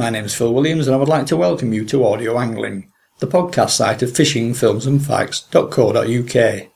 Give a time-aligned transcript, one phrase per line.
[0.00, 2.90] My name is Phil Williams and I would like to welcome you to Audio Angling,
[3.18, 6.68] the podcast site of fishingfilmsandfacts.co.uk.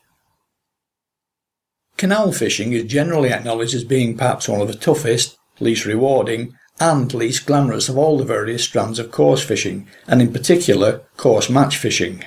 [1.97, 7.11] Canal fishing is generally acknowledged as being perhaps one of the toughest, least rewarding, and
[7.15, 11.77] least glamorous of all the various strands of coarse fishing, and in particular, coarse match
[11.77, 12.25] fishing.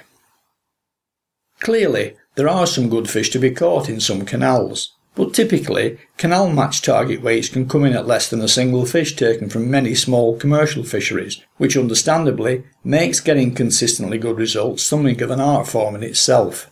[1.61, 6.49] Clearly, there are some good fish to be caught in some canals, but typically, canal
[6.49, 9.93] match target weights can come in at less than a single fish taken from many
[9.93, 15.97] small commercial fisheries, which understandably makes getting consistently good results something of an art form
[15.97, 16.71] in itself.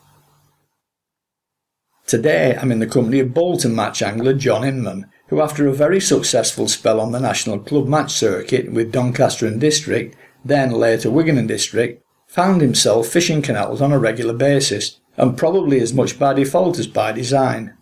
[2.07, 6.01] Today I'm in the company of Bolton match angler John Inman, who after a very
[6.01, 11.37] successful spell on the national club match circuit with Doncaster and District, then later Wigan
[11.37, 16.33] and District, found himself fishing canals on a regular basis, and probably as much by
[16.33, 17.77] default as by design.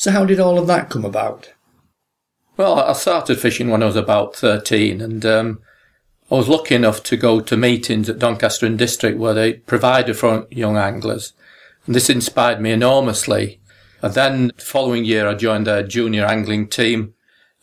[0.00, 1.52] So how did all of that come about?
[2.56, 5.60] Well, I started fishing when I was about 13 and um,
[6.30, 10.16] I was lucky enough to go to meetings at Doncaster and District where they provided
[10.16, 11.34] for young anglers.
[11.84, 13.60] And this inspired me enormously.
[14.00, 17.12] And then the following year I joined a junior angling team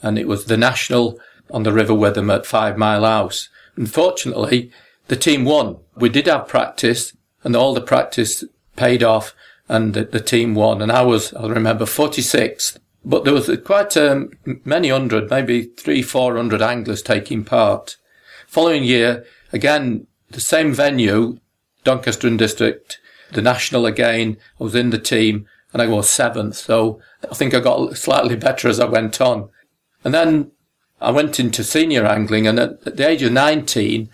[0.04, 3.50] and it was the national on the River Witham at Five Mile House.
[3.78, 4.72] Unfortunately,
[5.08, 5.78] the team won.
[5.96, 8.44] We did have practice and all the practice
[8.76, 9.34] paid off
[9.70, 10.82] and the, the team won.
[10.82, 12.78] And I was, I remember, 46th.
[13.06, 14.32] But there was quite um,
[14.66, 17.96] many hundred, maybe three, four hundred anglers taking part.
[18.48, 21.40] Following year, again, the same venue,
[21.86, 23.00] Doncaster and District,
[23.32, 24.38] the national again.
[24.60, 26.56] I was in the team and I was seventh.
[26.56, 29.50] So I think I got slightly better as I went on.
[30.04, 30.52] And then
[31.00, 34.10] I went into senior angling and at, at the age of 19,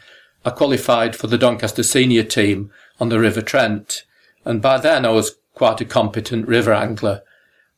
[0.45, 4.03] I qualified for the Doncaster senior team on the River Trent.
[4.45, 7.21] And by then I was quite a competent river angler.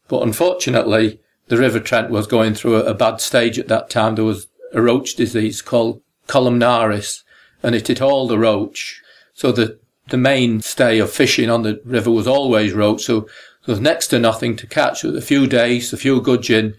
[0.07, 4.15] But unfortunately, the River Trent was going through a, bad stage at that time.
[4.15, 7.23] There was a roach disease called columnaris,
[7.61, 9.01] and it hit all the roach.
[9.33, 13.03] So the, the mainstay of fishing on the river was always roach.
[13.03, 15.03] So there was next to nothing to catch.
[15.03, 16.75] A few dace, a few gudgeon,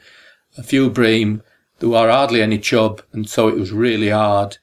[0.56, 1.42] a few bream.
[1.78, 4.58] There were hardly any chub, and so it was really hard.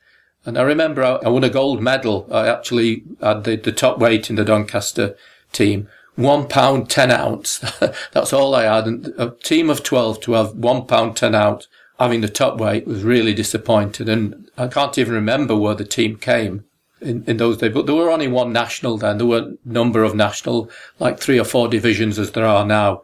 [0.45, 2.27] And I remember I, I won a gold medal.
[2.31, 5.16] I actually had the, the top weight in the Doncaster
[5.53, 7.59] team one pound ten ounce.
[8.12, 8.85] That's all I had.
[8.85, 11.68] And a team of 12 to have one pound ten ounce
[12.00, 14.09] having the top weight was really disappointed.
[14.09, 16.66] And I can't even remember where the team came
[17.02, 19.18] in, in those days, but there were only one national then.
[19.18, 20.69] There were a number of national,
[21.00, 23.03] like three or four divisions as there are now.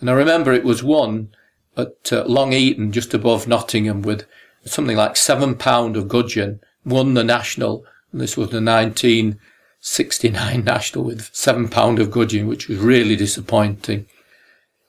[0.00, 1.30] And I remember it was won
[1.76, 4.26] at uh, Long Eaton, just above Nottingham with
[4.64, 7.84] something like seven pound of gudgeon, won the national.
[8.12, 9.38] And this was the 19,
[9.80, 14.06] 69 national with seven pound of gudgeon, which was really disappointing.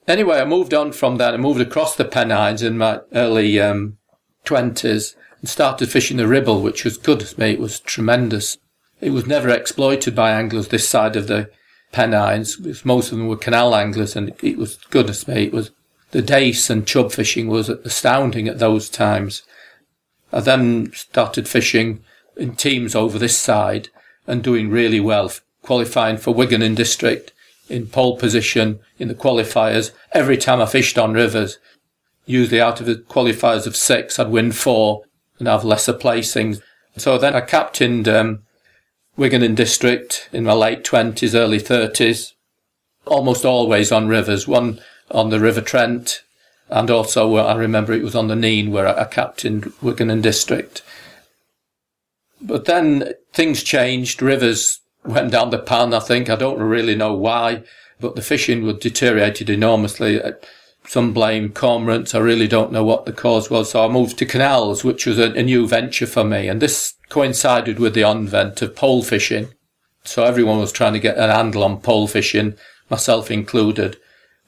[0.07, 1.33] Anyway, I moved on from that.
[1.33, 3.97] I moved across the Pennines in my early um,
[4.45, 7.51] 20s and started fishing the Ribble, which was good to me.
[7.51, 8.57] It was tremendous.
[9.01, 11.49] It was never exploited by anglers this side of the
[11.91, 15.45] Pennines most of them were canal anglers and it was goodness me.
[15.45, 15.71] It was
[16.11, 19.43] the dace and chub fishing was astounding at those times.
[20.31, 22.03] I then started fishing
[22.37, 23.89] in teams over this side
[24.29, 25.31] and doing really well,
[25.63, 27.33] qualifying for Wigan and District
[27.67, 29.91] in pole position in the qualifiers.
[30.13, 31.57] Every time I fished on rivers,
[32.25, 35.03] usually out of the qualifiers of six, I'd win four
[35.37, 36.61] and have lesser placings.
[36.97, 38.43] So then I captained um,
[39.17, 42.33] Wigan and District in my late twenties, early thirties,
[43.05, 44.47] almost always on rivers.
[44.47, 44.79] One
[45.11, 46.21] on the River Trent,
[46.69, 50.21] and also uh, I remember it was on the Nene where I captained Wigan and
[50.21, 50.83] District.
[52.41, 54.21] But then things changed.
[54.21, 56.29] Rivers went down the pan, I think.
[56.29, 57.63] I don't really know why,
[57.97, 60.21] but the fishing was deteriorated enormously.
[60.21, 60.33] Uh,
[60.85, 62.13] some blame cormorants.
[62.13, 63.71] I really don't know what the cause was.
[63.71, 66.49] So I moved to canals, which was a, a new venture for me.
[66.49, 69.53] And this coincided with the advent of pole fishing.
[70.03, 72.55] So everyone was trying to get an handle on pole fishing,
[72.89, 73.95] myself included.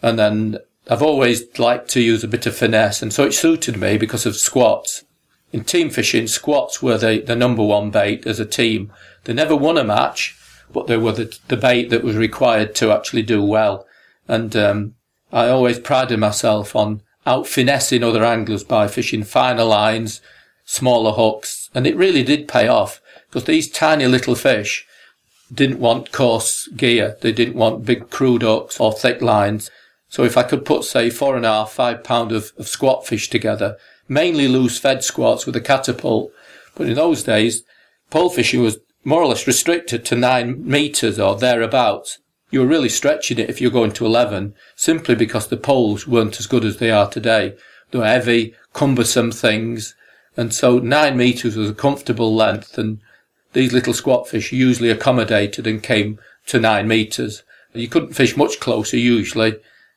[0.01, 0.57] And then
[0.89, 3.01] I've always liked to use a bit of finesse.
[3.01, 5.05] And so it suited me because of squats
[5.51, 8.91] in team fishing, squats were the, the number one bait as a team.
[9.25, 10.37] They never won a match,
[10.71, 13.85] but they were the, the bait that was required to actually do well.
[14.27, 14.95] And um,
[15.31, 20.21] I always prided myself on out finessing other anglers by fishing finer lines,
[20.65, 24.87] smaller hooks, and it really did pay off because these tiny little fish
[25.53, 27.17] didn't want coarse gear.
[27.21, 29.69] They didn't want big crude hooks or thick lines.
[30.09, 33.07] So if I could put, say, four and a half, five pound of, of squat
[33.07, 33.77] fish together,
[34.11, 36.33] mainly loose fed squats with a catapult.
[36.75, 37.63] But in those days,
[38.09, 42.19] pole fishing was more or less restricted to nine meters or thereabouts.
[42.49, 46.41] You were really stretching it if you're going to 11 simply because the poles weren't
[46.41, 47.55] as good as they are today.
[47.91, 49.95] They were heavy, cumbersome things
[50.35, 52.99] And so nine metres was a comfortable length and
[53.53, 57.43] these little squat fish usually accommodated and came to nine metres.
[57.73, 59.55] You couldn't fish much closer usually.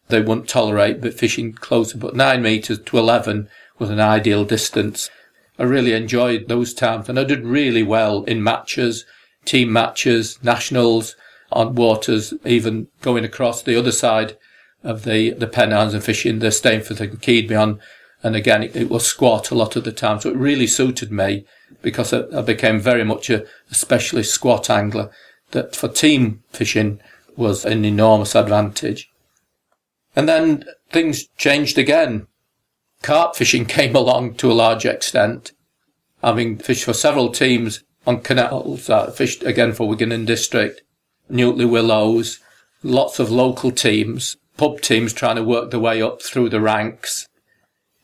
[0.08, 3.49] They wouldn't tolerate but fishing closer, but nine metres to 11
[3.79, 5.11] was an ideal distance.
[5.59, 9.05] I really enjoyed those times and I did really well in matches,
[9.44, 11.17] team matches, nationals,
[11.53, 14.37] on waters, even going across the other side
[14.82, 17.81] of the, the Pennines and fishing the Stainforth and Keadby
[18.23, 20.21] And again, it, it, was squat a lot of the time.
[20.21, 21.44] So it really suited me
[21.81, 25.11] because I, I became very much a, a specialist squat angler
[25.53, 27.00] that for team fishing
[27.37, 29.11] was an enormous advantage.
[30.17, 32.26] And then things changed again.
[33.05, 35.53] Carp fishing came along to a large extent.
[36.23, 40.81] Having fished for several teams on canals, I fished again for Wigan and District,
[41.29, 42.41] Newton-le-Willows,
[42.83, 47.29] lots of local teams, pub teams trying to work their way up through the ranks.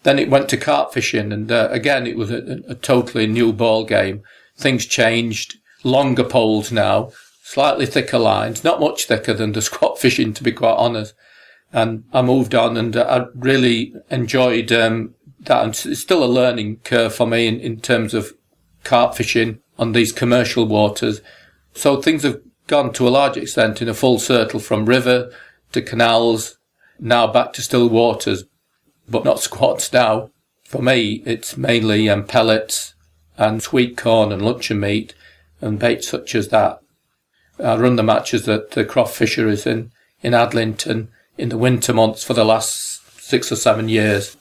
[0.02, 3.54] Then it went to carp fishing, and uh, again it was a, a totally new
[3.54, 4.22] ball game.
[4.58, 7.10] Things changed, longer poles now,
[7.42, 11.14] slightly thicker lines, not much thicker than the squat fishing, to be quite honest.
[11.72, 15.62] And I moved on, and I really enjoyed um, that.
[15.62, 18.34] And it's still a learning curve for me in, in terms of
[18.82, 21.20] carp fishing on these commercial waters.
[21.74, 25.32] So things have gone to a large extent in a full circle from river
[25.72, 26.58] to canals,
[26.98, 28.44] now back to still waters,
[29.08, 30.30] but not squats now.
[30.64, 32.94] For me, it's mainly um, pellets
[33.36, 35.14] and sweet corn and luncheon meat
[35.60, 36.80] and bait such as that.
[37.58, 39.90] I run the matches at the Croft Fisheries in,
[40.22, 41.08] in Adlington
[41.40, 44.36] in the winter months for the last six or seven years.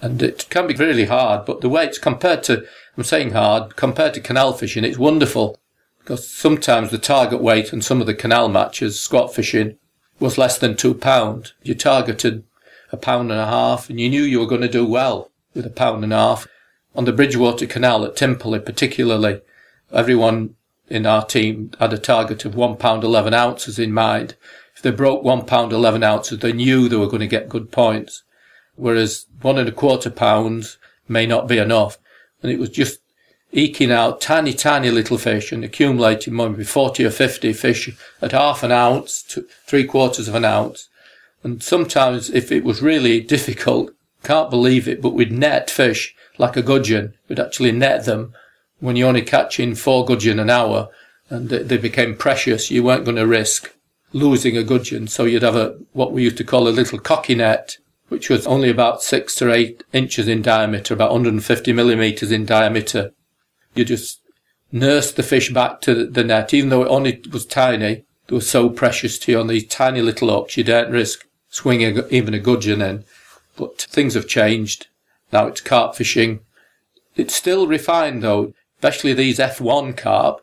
[0.00, 2.64] And it can be really hard, but the weights compared to,
[2.96, 5.58] I'm saying hard, compared to canal fishing, it's wonderful
[5.98, 9.78] because sometimes the target weight on some of the canal matches, squat fishing,
[10.20, 11.52] was less than two pound.
[11.62, 12.44] You targeted
[12.92, 15.66] a pound and a half and you knew you were going to do well with
[15.66, 16.46] a pound and a half.
[16.94, 19.40] On the Bridgewater Canal at Timperley particularly,
[19.92, 20.54] everyone
[20.88, 24.36] in our team had a target of one pound eleven ounces in mind.
[24.84, 28.22] They broke one pound eleven ounces, they knew they were going to get good points.
[28.76, 30.76] Whereas one and a quarter pounds
[31.08, 31.96] may not be enough.
[32.42, 33.00] And it was just
[33.50, 38.62] eking out tiny, tiny little fish and accumulating maybe 40 or 50 fish at half
[38.62, 40.90] an ounce to three quarters of an ounce.
[41.42, 43.90] And sometimes if it was really difficult,
[44.22, 47.14] can't believe it, but we'd net fish like a gudgeon.
[47.26, 48.34] We'd actually net them
[48.80, 50.90] when you only catch in four gudgeon an hour
[51.30, 52.70] and they became precious.
[52.70, 53.74] You weren't going to risk
[54.14, 55.06] losing a gudgeon.
[55.06, 57.76] So you'd have a, what we used to call a little cocky net,
[58.08, 63.12] which was only about six to eight inches in diameter, about 150 millimeters in diameter
[63.74, 64.20] you just
[64.72, 68.04] nurse the fish back to the net, even though it only was tiny.
[68.26, 72.02] They were so precious to you on these tiny little hooks, you daren't risk swinging
[72.10, 73.04] even a gudgeon in.
[73.56, 74.88] But things have changed.
[75.32, 76.40] Now it's carp fishing.
[77.16, 80.40] It's still refined though, especially these F1 carp.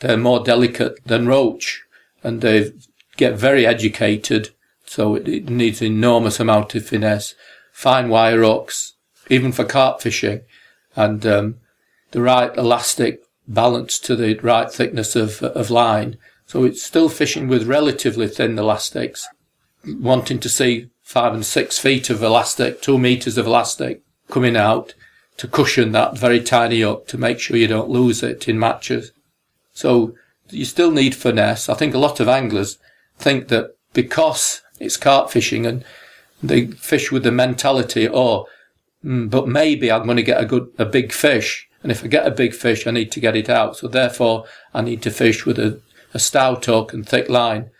[0.00, 1.84] They're more delicate than roach
[2.22, 2.72] and they
[3.18, 4.50] get very educated.
[4.86, 7.34] So it, it needs enormous amount of finesse,
[7.72, 8.94] fine wire hooks,
[9.28, 10.40] even for carp fishing.
[10.96, 11.56] And, um,
[12.12, 16.16] the right elastic balance to the right thickness of, of line.
[16.46, 19.28] So it's still fishing with relatively thin elastics,
[19.86, 24.94] wanting to see five and six feet of elastic, two meters of elastic coming out
[25.38, 29.12] to cushion that very tiny hook to make sure you don't lose it in matches.
[29.72, 30.14] So
[30.50, 31.68] you still need finesse.
[31.68, 32.78] I think a lot of anglers
[33.18, 35.84] think that because it's carp fishing and
[36.42, 38.46] they fish with the mentality, oh,
[39.04, 41.68] mm, but maybe I'm going to get a good, a big fish.
[41.82, 43.76] And if I get a big fish, I need to get it out.
[43.76, 44.44] So therefore,
[44.74, 45.80] I need to fish with a,
[46.14, 47.70] a stout hook and thick line.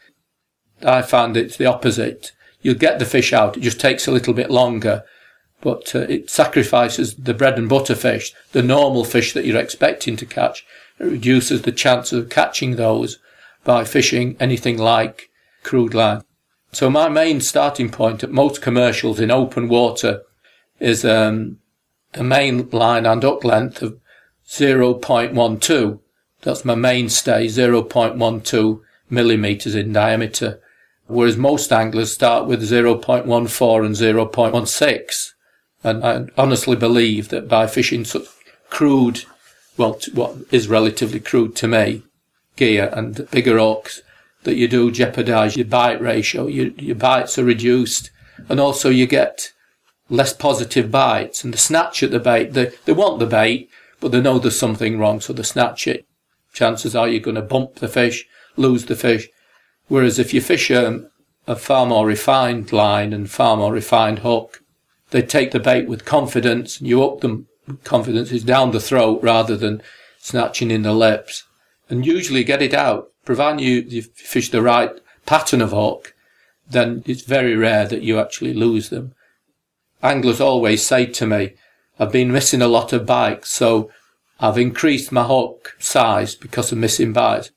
[0.85, 2.33] I found it's the opposite.
[2.63, 3.57] You'll get the fish out.
[3.57, 5.05] It just takes a little bit longer,
[5.61, 10.17] but uh, it sacrifices the bread and butter fish, the normal fish that you're expecting
[10.17, 10.65] to catch.
[10.99, 13.19] It reduces the chance of catching those
[13.69, 15.29] by fishing anything like
[15.63, 16.23] crude line.
[16.73, 20.23] So my main starting point at most commercials in open water
[20.81, 21.59] is um,
[22.15, 24.01] the main line and hook length of
[24.49, 26.01] 0.12.
[26.41, 30.63] That's my mainstay, 0.12 millimeters in diameter.
[31.07, 35.33] Whereas most anglers start with 0.14 and 0.16.
[35.85, 38.29] And I honestly believe that by fishing such
[38.71, 39.25] crude,
[39.77, 42.03] well, what is relatively crude to me,
[42.59, 44.03] gear and bigger hooks,
[44.43, 46.47] that you do jeopardize your bite ratio.
[46.47, 48.11] Your, your bites are reduced
[48.49, 49.53] and also you get
[50.11, 52.53] less positive bites and the snatch at the bait.
[52.53, 56.07] They, they want the bait, but they know there's something wrong, so they snatch it.
[56.53, 59.29] Chances are you're going to bump the fish, lose the fish.
[59.89, 61.09] Whereas if you fish a,
[61.47, 64.63] a far more refined line and far more refined hook,
[65.11, 67.49] they take the bait with confidence and you hook them
[67.85, 69.83] confidence is down the throat rather than
[70.19, 71.45] snatching in the lips.
[71.91, 74.93] And usually get it out, providing you, you fish the right
[75.27, 76.15] pattern of hook,
[76.69, 79.15] then it's very rare that you actually lose them.
[80.03, 81.55] Anglers always say to me,
[81.99, 83.91] I've been missing a lot of bites, so
[84.39, 87.51] I've increased my hook size because of missing bites.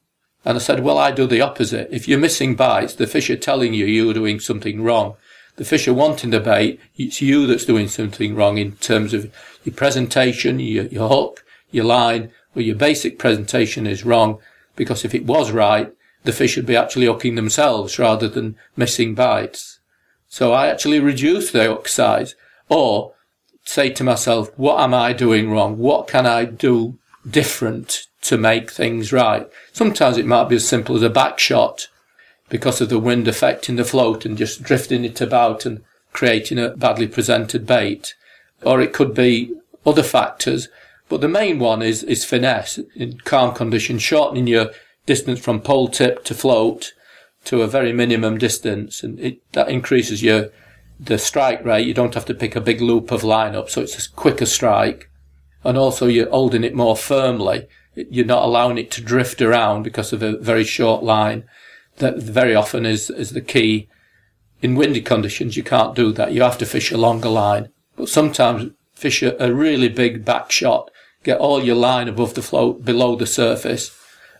[0.43, 1.89] And I said, well, I do the opposite.
[1.91, 5.15] If you're missing bites, the fish are telling you you're doing something wrong.
[5.57, 6.79] The fish are wanting the bait.
[6.95, 9.31] It's you that's doing something wrong in terms of
[9.63, 14.39] your presentation, your, your hook, your line, or your basic presentation is wrong.
[14.75, 15.91] Because if it was right,
[16.23, 19.79] the fish would be actually hooking themselves rather than missing bites.
[20.27, 22.35] So I actually reduce the hook size
[22.69, 23.13] or
[23.63, 25.77] say to myself, what am I doing wrong?
[25.77, 26.97] What can I do
[27.29, 29.47] different to make things right?
[29.73, 31.87] Sometimes it might be as simple as a back shot
[32.49, 36.69] because of the wind affecting the float and just drifting it about and creating a
[36.69, 38.15] badly presented bait.
[38.63, 39.53] Or it could be
[39.85, 40.67] other factors.
[41.11, 44.71] But the main one is, is finesse in calm conditions, shortening your
[45.05, 46.93] distance from pole tip to float
[47.43, 49.03] to a very minimum distance.
[49.03, 50.51] And it, that increases your,
[51.01, 51.85] the strike rate.
[51.85, 53.69] You don't have to pick a big loop of line up.
[53.69, 55.09] So it's a quicker strike.
[55.65, 57.67] And also you're holding it more firmly.
[57.93, 61.43] You're not allowing it to drift around because of a very short line
[61.97, 63.89] that very often is, is the key.
[64.61, 66.31] In windy conditions, you can't do that.
[66.31, 67.67] You have to fish a longer line.
[67.97, 70.89] But sometimes fish a, a really big back shot,
[71.23, 73.95] get all your line above the float, below the surface,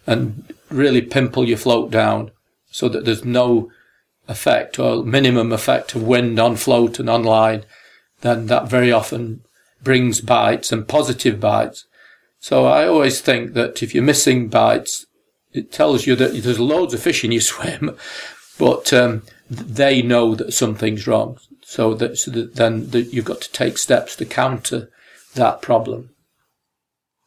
[0.07, 2.31] and really pimple your float down
[2.69, 3.71] so that there's no
[4.27, 7.63] effect or minimum effect of wind on float and on line.
[8.21, 9.41] Then that very often
[9.83, 11.85] brings bites and positive bites.
[12.39, 15.05] So I always think that if you're missing bites,
[15.53, 17.95] it tells you that there's loads of fish in your swim,
[18.57, 21.37] but um, they know that something's wrong.
[21.63, 24.89] So that, so that then that you've got to take steps to counter
[25.35, 26.09] that problem.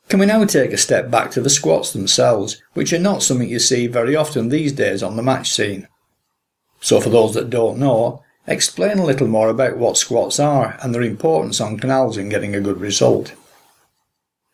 [0.09, 3.49] Can we now take a step back to the squats themselves, which are not something
[3.49, 5.89] you see very often these days on the match scene?
[6.81, 10.95] So, for those that don't know, explain a little more about what squats are and
[10.95, 13.35] their importance on canals in getting a good result.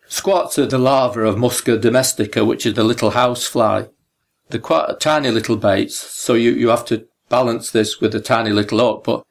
[0.07, 3.89] Squats are the larvae of Musca domestica, which is the little house fly.
[4.49, 8.51] They're quite tiny little baits, so you, you have to balance this with a tiny
[8.51, 9.05] little hook.
[9.05, 9.23] But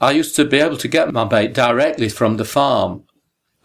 [0.00, 3.04] I used to be able to get my bait directly from the farm.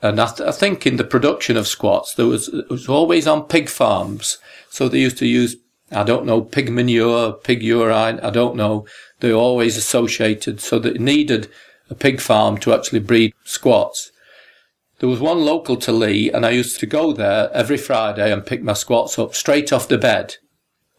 [0.04, 3.26] And I, th- I think in the production of squats, there was, it was always
[3.26, 4.38] on pig farms.
[4.70, 5.56] So they used to use,
[5.94, 8.86] I don't know, pig manure, pig urine, I don't know.
[9.22, 10.60] They're always associated.
[10.60, 11.50] So they needed
[11.90, 14.12] a pig farm to actually breed squats.
[15.00, 18.46] There was one local to Leigh, and I used to go there every Friday and
[18.46, 20.36] pick my squats up straight off the bed.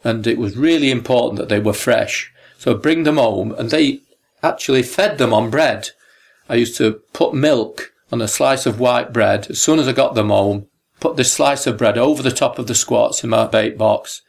[0.03, 2.33] And it was really important that they were fresh.
[2.59, 4.01] So I'd bring them home, and they
[4.43, 5.91] actually fed them on bread.
[6.49, 9.93] I used to put milk on a slice of white bread as soon as I
[9.93, 10.67] got them home,
[11.01, 14.23] put this slice of bread over the top of the squats in my bait box,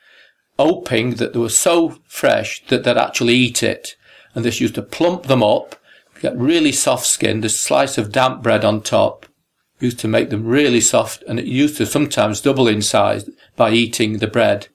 [0.58, 3.96] hoping that they were so fresh that they'd actually eat it.
[4.34, 5.76] And this used to plump them up,
[6.22, 9.26] get really soft skinned, a slice of damp bread on top,
[9.80, 13.72] used to make them really soft and it used to sometimes double in size by
[13.72, 14.68] eating the bread.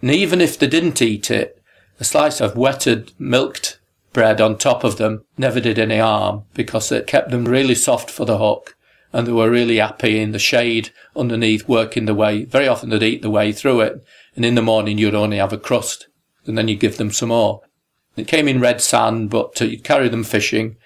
[0.00, 1.60] And even if they didn't eat it,
[1.98, 3.79] a slice of wetted, milked
[4.12, 8.10] bread on top of them never did any harm because it kept them really soft
[8.10, 8.76] for the hook
[9.12, 12.44] and they were really happy in the shade underneath working the way.
[12.44, 14.04] Very often they'd eat the way through it
[14.36, 16.08] and in the morning you'd only have a crust
[16.46, 17.62] and then you'd give them some more.
[18.16, 20.76] It came in red sand, but you'd carry them fishing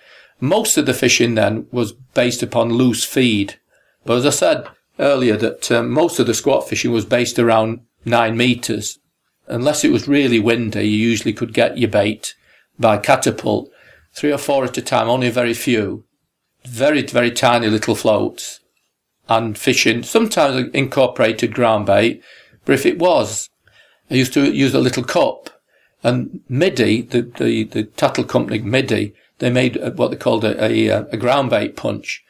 [0.40, 3.58] most of the fishing then was based upon loose feed.
[4.04, 7.80] But as I said earlier, that um, most of the squat fishing was based around
[8.04, 8.98] nine metres.
[9.46, 12.34] Unless it was really windy, you usually could get your bait
[12.78, 13.70] by catapult,
[14.14, 16.04] three or four at a time, only very few.
[16.64, 18.60] Very, very tiny little floats.
[19.28, 22.22] And fishing, sometimes incorporated ground bait,
[22.64, 23.48] but if it was,
[24.10, 25.50] I used to use a little cup.
[26.02, 31.06] And Middy, the, the, the tattle company Middy, they made what they called a, a,
[31.10, 32.22] a ground bait punch.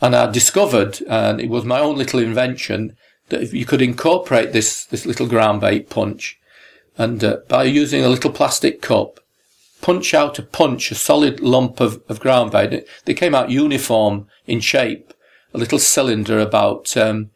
[0.00, 2.96] And I discovered, and it was my own little invention,
[3.30, 6.38] that if you could incorporate this, this little ground bait punch
[6.96, 9.20] and uh, by using a little plastic cup,
[9.84, 12.88] punch out a punch, a solid lump of, of ground bait.
[13.04, 15.12] They came out uniform in shape,
[15.52, 17.30] a little cylinder about um,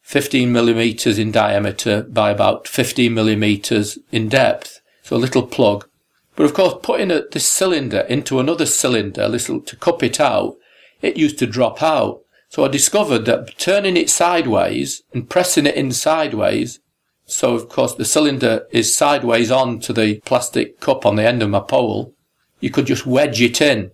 [0.00, 4.80] 15 millimeters in diameter by about 15 millimeters in depth.
[5.02, 5.86] So a little plug.
[6.34, 10.56] But of course, putting a, this cylinder into another cylinder, little to cup it out,
[11.02, 12.22] it used to drop out.
[12.48, 16.80] So I discovered that turning it sideways and pressing it in sideways,
[17.26, 21.42] so of course the cylinder is sideways on to the plastic cup on the end
[21.42, 22.14] of my pole,
[22.60, 23.90] you could just wedge it in.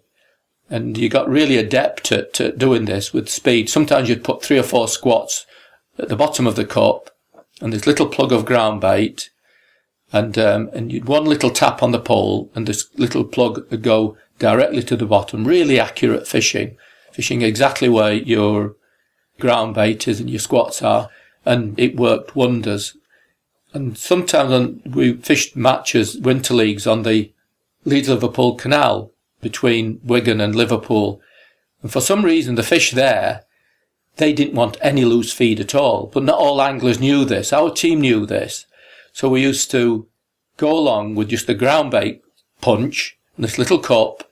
[0.70, 3.68] And you got really adept at, at doing this with speed.
[3.68, 5.44] Sometimes you'd put three or four squats
[5.98, 7.10] at the bottom of the cup
[7.60, 9.30] and this little plug of ground bait
[10.12, 13.82] and um, and you'd one little tap on the pole and this little plug would
[13.82, 15.46] go directly to the bottom.
[15.46, 16.76] Really accurate fishing,
[17.12, 18.76] fishing exactly where your
[19.40, 21.08] ground bait is and your squats are,
[21.44, 22.96] and it worked wonders.
[23.74, 27.32] And sometimes we fished matches, winter leagues on the
[27.84, 29.10] Leeds Liverpool Canal
[29.40, 31.20] between Wigan and Liverpool.
[31.82, 33.44] And for some reason, the fish there,
[34.16, 36.10] they didn't want any loose feed at all.
[36.12, 37.52] But not all anglers knew this.
[37.52, 38.66] Our team knew this.
[39.12, 40.06] So we used to
[40.56, 42.22] go along with just the ground bait
[42.60, 44.30] punch and this little cup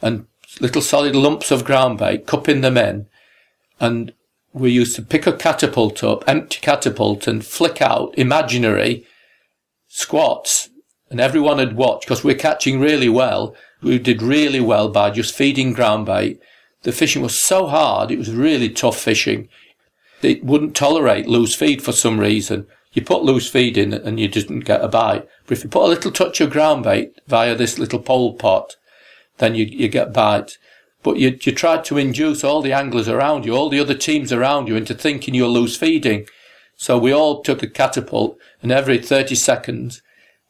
[0.00, 0.26] and
[0.60, 3.06] little solid lumps of ground bait, cupping them in.
[3.80, 4.12] And
[4.52, 9.06] we used to pick a catapult up, empty catapult and flick out imaginary
[9.88, 10.68] squats.
[11.10, 15.34] And everyone had watched because we're catching really well we did really well by just
[15.34, 16.40] feeding ground bait.
[16.82, 19.48] The fishing was so hard, it was really tough fishing.
[20.22, 22.66] It wouldn't tolerate loose feed for some reason.
[22.92, 25.26] You put loose feed in and you didn't get a bite.
[25.46, 28.76] But if you put a little touch of ground bait via this little pole pot,
[29.38, 30.58] then you, you get bites.
[31.02, 34.32] But you, you tried to induce all the anglers around you, all the other teams
[34.32, 36.26] around you into thinking you're loose feeding.
[36.76, 40.02] So we all took a catapult and every 30 seconds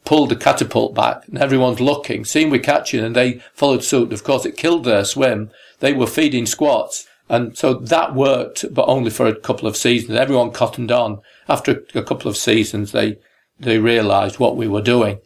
[0.04, 4.12] pulled the catapult back and everyone's looking, seeing we're catching and they followed suit.
[4.12, 5.50] Of course, it killed their swim.
[5.80, 7.06] They were feeding squats.
[7.28, 10.18] And so that worked, but only for a couple of seasons.
[10.18, 11.20] Everyone cottoned on.
[11.48, 13.18] After a couple of seasons, they,
[13.58, 15.18] they realized what we were doing.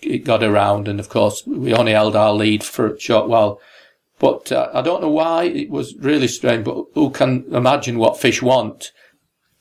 [0.00, 0.88] It got around.
[0.88, 3.60] And of course, we only held our lead for a short while.
[4.18, 8.18] But uh, I don't know why it was really strange, but who can imagine what
[8.18, 8.92] fish want?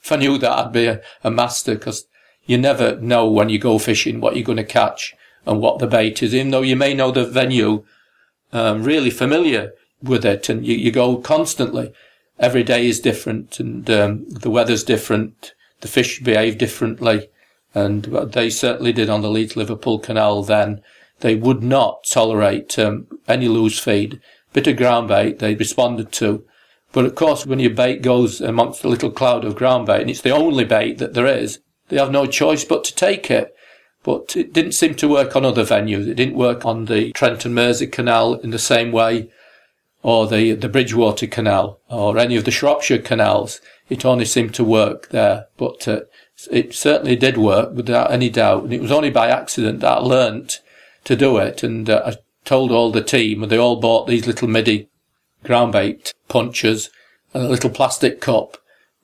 [0.02, 2.08] If I knew that, I'd be a, a master because
[2.46, 5.88] you never know when you go fishing what you're going to catch and what the
[5.88, 7.84] bait is, even though you may know the venue,
[8.52, 11.94] um, really familiar with it and you, you go constantly.
[12.40, 15.54] Every day is different and um, the weather's different.
[15.82, 17.30] The fish behave differently.
[17.74, 20.82] And they certainly did on the Leeds Liverpool Canal then.
[21.20, 24.22] They would not tolerate um, any loose feed.
[24.58, 26.44] Bit of ground bait they responded to.
[26.92, 30.10] But of course, when your bait goes amongst a little cloud of ground bait, and
[30.10, 33.54] it's the only bait that there is, they have no choice but to take it.
[34.02, 36.08] But it didn't seem to work on other venues.
[36.08, 39.30] It didn't work on the Trent and Mersey Canal in the same way,
[40.02, 43.62] or the, the Bridgewater Canal, or any of the Shropshire canals.
[43.90, 45.50] It only seemed to work there.
[45.58, 46.00] But uh,
[46.50, 48.64] it certainly did work without any doubt.
[48.64, 50.62] And it was only by accident that I learnt
[51.04, 51.62] to do it.
[51.62, 52.16] And uh, I
[52.48, 54.90] told all the team, and they all bought these little Middy
[55.44, 56.90] ground bait punchers
[57.34, 58.58] and a little plastic cup.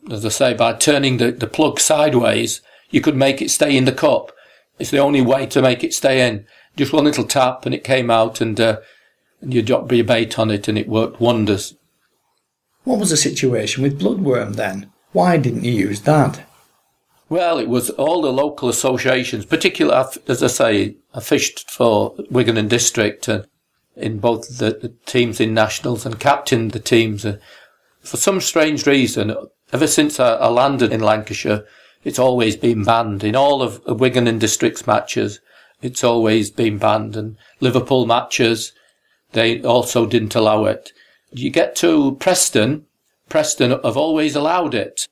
[0.09, 3.85] As I say, by turning the, the plug sideways, you could make it stay in
[3.85, 4.31] the cup.
[4.79, 6.45] It's the only way to make it stay in.
[6.75, 8.79] Just one little tap and it came out and, uh,
[9.41, 11.75] and you dropped your bait on it and it worked wonders.
[12.83, 14.91] What was the situation with bloodworm then?
[15.11, 16.43] Why didn't you use that?
[17.33, 22.57] Well, it was all the local associations, particularly, as I say, I fished for Wigan
[22.57, 23.47] and District and
[23.95, 27.25] in both the, the teams in nationals and captained the teams.
[27.25, 27.39] Uh,
[28.01, 29.35] for some strange reason,
[29.71, 31.65] ever since I, I landed in Lancashire,
[32.03, 35.39] it's always been banned in all of Wigan and Districts matches.
[35.81, 38.73] It's always been banned and Liverpool matches,
[39.31, 40.91] they also didn't allow it.
[41.31, 42.85] You get to Preston,
[43.27, 45.07] Preston have always allowed it.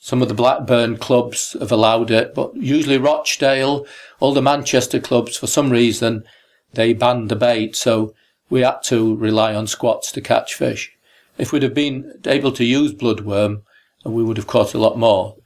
[0.00, 3.86] Some of the Blackburn clubs have allowed it, but usually Rochdale,
[4.18, 6.24] all the Manchester clubs, for some reason,
[6.72, 7.76] they banned the bait.
[7.76, 8.14] So
[8.48, 10.90] we had to rely on squats to catch fish.
[11.38, 13.62] If we'd have been able to use bloodworm,
[14.04, 15.36] we would have caught a lot more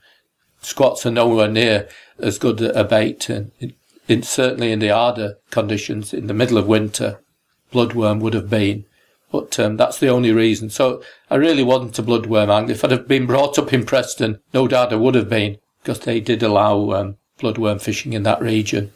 [0.65, 1.87] squats are nowhere near
[2.19, 3.29] as good a bait.
[3.29, 3.51] And
[4.07, 7.19] in, certainly in the harder conditions in the middle of winter,
[7.71, 8.85] bloodworm would have been.
[9.31, 10.69] But um, that's the only reason.
[10.69, 12.73] So I really wasn't a bloodworm angler.
[12.73, 15.99] If I'd have been brought up in Preston, no doubt I would have been, because
[16.01, 18.93] they did allow um, bloodworm fishing in that region.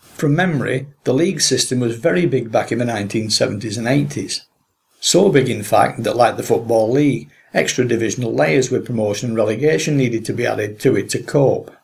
[0.00, 4.42] From memory, the league system was very big back in the 1970s and 80s.
[5.00, 9.36] So big, in fact, that like the Football League, Extra divisional layers with promotion and
[9.36, 11.74] relegation needed to be added to it to cope.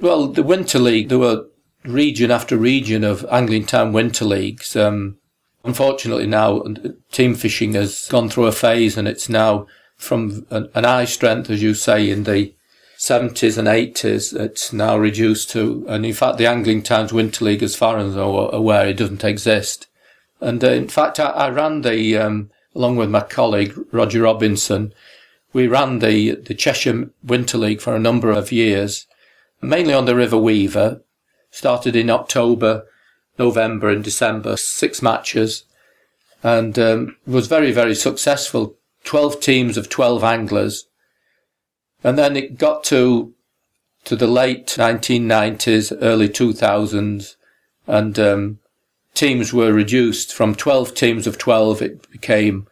[0.00, 1.46] Well, the Winter League, there were
[1.84, 4.76] region after region of Angling Times Winter Leagues.
[4.76, 5.16] Um,
[5.64, 6.64] unfortunately, now
[7.10, 11.62] team fishing has gone through a phase and it's now from an, high strength, as
[11.62, 12.54] you say, in the
[12.98, 17.62] 70s and 80s, it's now reduced to, and in fact, the Angling Times Winter League,
[17.62, 19.86] as far as I'm aware, it doesn't exist.
[20.40, 24.92] And uh, in fact, I, I ran the um, along with my colleague Roger Robinson,
[25.52, 29.06] we ran the, the Cheshire Winter League for a number of years,
[29.62, 31.00] mainly on the River Weaver.
[31.50, 32.84] Started in October,
[33.38, 35.64] November and December, six matches.
[36.42, 38.76] and um, was very, very successful.
[39.04, 40.86] 12 teams of 12 anglers.
[42.02, 43.32] And then it got to,
[44.04, 47.36] to the late 1990s, early 2000s,
[47.86, 48.58] and um,
[49.14, 52.66] teams were reduced from 12 teams of 12, it became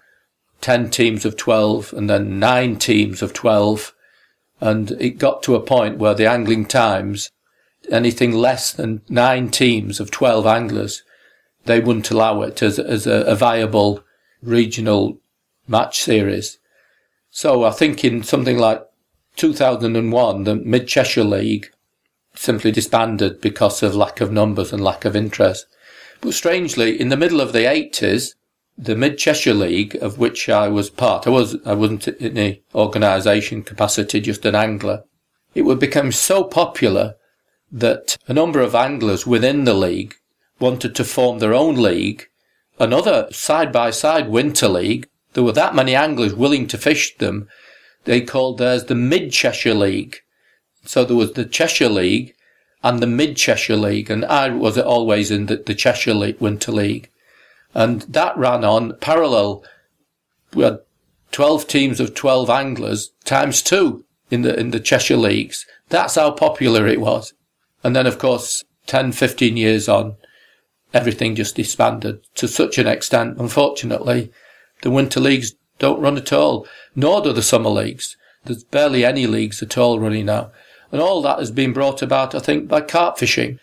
[0.60, 3.94] 10 teams of 12, and then 9 teams of 12.
[4.60, 7.30] And it got to a point where the Angling Times,
[7.90, 11.02] anything less than 9 teams of 12 anglers,
[11.64, 14.02] they wouldn't allow it as, as a, a viable
[14.42, 15.18] regional
[15.68, 16.58] match series.
[17.30, 18.84] So I think in something like
[19.36, 21.70] 2001, the Mid Cheshire League
[22.34, 25.66] simply disbanded because of lack of numbers and lack of interest.
[26.20, 28.34] But strangely, in the middle of the 80s,
[28.76, 32.62] the Mid Cheshire League, of which I was part, I was I wasn't in the
[32.74, 35.04] organisation capacity, just an angler.
[35.54, 37.16] It would become so popular
[37.72, 40.14] that a number of anglers within the league
[40.60, 42.28] wanted to form their own league,
[42.78, 45.08] another side by side winter league.
[45.32, 47.48] There were that many anglers willing to fish them.
[48.04, 50.18] They called theirs the Mid Cheshire League.
[50.84, 52.34] So there was the Cheshire League
[52.82, 56.72] and the Mid Cheshire League, and I was always in the, the Cheshire League, Winter
[56.72, 57.08] League.
[57.74, 59.64] And that ran on parallel.
[60.52, 60.80] We had
[61.30, 65.64] 12 teams of 12 anglers times two in the, in the Cheshire Leagues.
[65.88, 67.32] That's how popular it was.
[67.84, 70.16] And then, of course, 10, 15 years on,
[70.94, 73.38] everything just disbanded to such an extent.
[73.38, 74.30] Unfortunately,
[74.82, 78.16] the winter leagues don't run at all, nor do the summer leagues.
[78.44, 80.52] There's barely any leagues at all running now.
[80.90, 83.58] And all that has been brought about, I think, by carp fishing.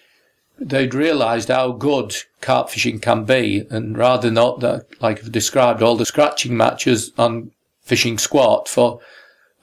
[0.57, 5.81] They'd realised how good carp fishing can be, and rather not that, like I've described,
[5.81, 7.51] all the scratching matches on
[7.81, 8.99] fishing squat for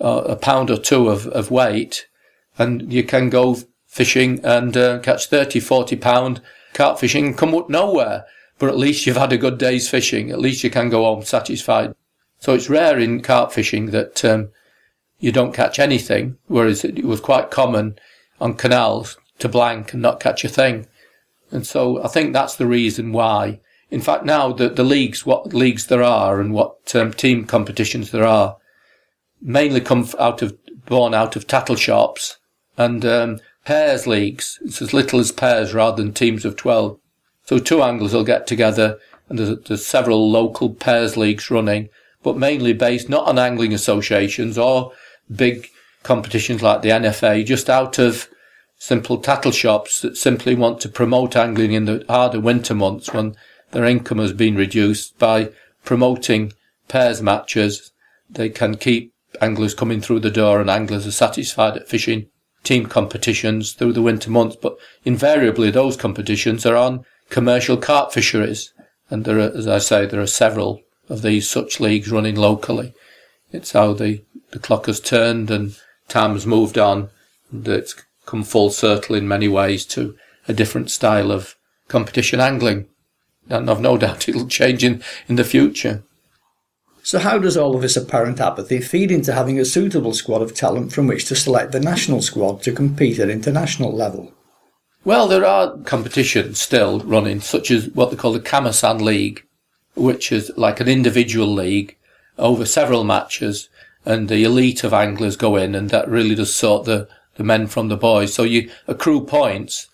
[0.01, 2.07] uh, a pound or two of, of weight,
[2.59, 3.59] and you can go
[3.97, 6.43] fishing and uh, catch 30, 40 pound
[6.75, 8.27] carp fishing and come up nowhere.
[8.59, 10.31] But at least you've had a good day's fishing.
[10.31, 11.95] At least you can go home satisfied.
[12.39, 14.51] So it's rare in carp fishing that um,
[15.19, 17.99] you don't catch anything, whereas it was quite common
[18.39, 20.87] on canals to blank and not catch a thing.
[21.51, 23.61] And so I think that's the reason why.
[23.91, 28.11] In fact, now the, the leagues, what leagues there are and what um, team competitions
[28.11, 28.57] there are,
[29.41, 32.39] mainly come out of, born out of tattle shops
[32.77, 34.61] and um, pairs leagues.
[34.65, 36.99] It's as little as pairs rather than teams of 12.
[37.45, 38.99] So two anglers will get together
[39.29, 41.89] and there's, there's several local pairs leagues running,
[42.23, 44.93] but mainly based not on angling associations or
[45.35, 45.69] big
[46.05, 48.29] competitions like the NFA, just out of
[48.79, 53.35] simple tattle shops that simply want to promote angling in the harder winter months when
[53.73, 55.51] their income has been reduced by
[55.85, 56.53] promoting
[56.87, 57.91] pairs matches.
[58.31, 62.29] They can keep anglers coming through the door and anglers are satisfied at fishing
[62.67, 68.73] team competitions through the winter months, but invariably those competitions are on commercial carp fisheries.
[69.09, 72.93] And there are, as I say, there are several of these such leagues running locally.
[73.53, 75.77] It's how the, the clock has turned and
[76.09, 77.11] time has moved on.
[77.53, 77.95] And it's
[78.27, 80.17] come full circle in many ways to
[80.49, 81.55] a different style of
[81.89, 82.89] competition angling.
[83.49, 86.03] And I've no doubt it'll change in, in the future.
[87.07, 90.57] So, how does all of this apparent apathy feed into having a suitable squad of
[90.57, 94.33] talent from which to select the national squad to compete at international level?
[95.05, 99.47] Well, there are competitions still running, such as what they call the Kamasan League,
[99.95, 101.97] which is like an individual league
[102.39, 103.69] over several matches,
[104.05, 107.69] and the elite of anglers go in, and that really does sort the, the men
[107.69, 108.35] from the boys.
[108.35, 109.87] So you accrue points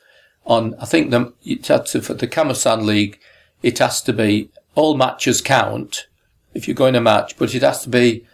[0.46, 1.31] on, I think the,
[1.64, 3.20] to, for the Kamasan League,
[3.62, 6.07] it has to be all matches count
[6.55, 8.25] if you're going to match, but it has to be,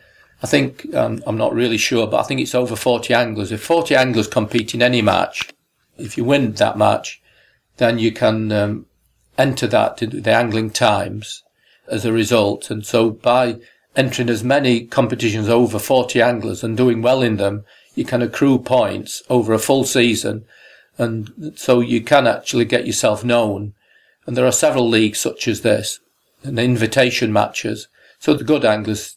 [0.43, 3.53] I think, um, I'm not really sure, but I think it's over 40 anglers.
[3.53, 5.49] If 40 anglers compete in any match,
[5.97, 7.21] if you win that match,
[7.77, 8.87] then you can um,
[9.37, 11.43] enter that into the angling times
[11.87, 12.71] as a result.
[12.71, 13.57] And so by
[13.97, 18.59] entering as many competitions over 40 anglers and doing well in them, you can accrue
[18.59, 20.45] points over a full season.
[20.99, 23.75] And so you can actually get yourself known.
[24.27, 26.01] And there are several leagues such as this
[26.43, 29.17] and invitation matches so the good anglers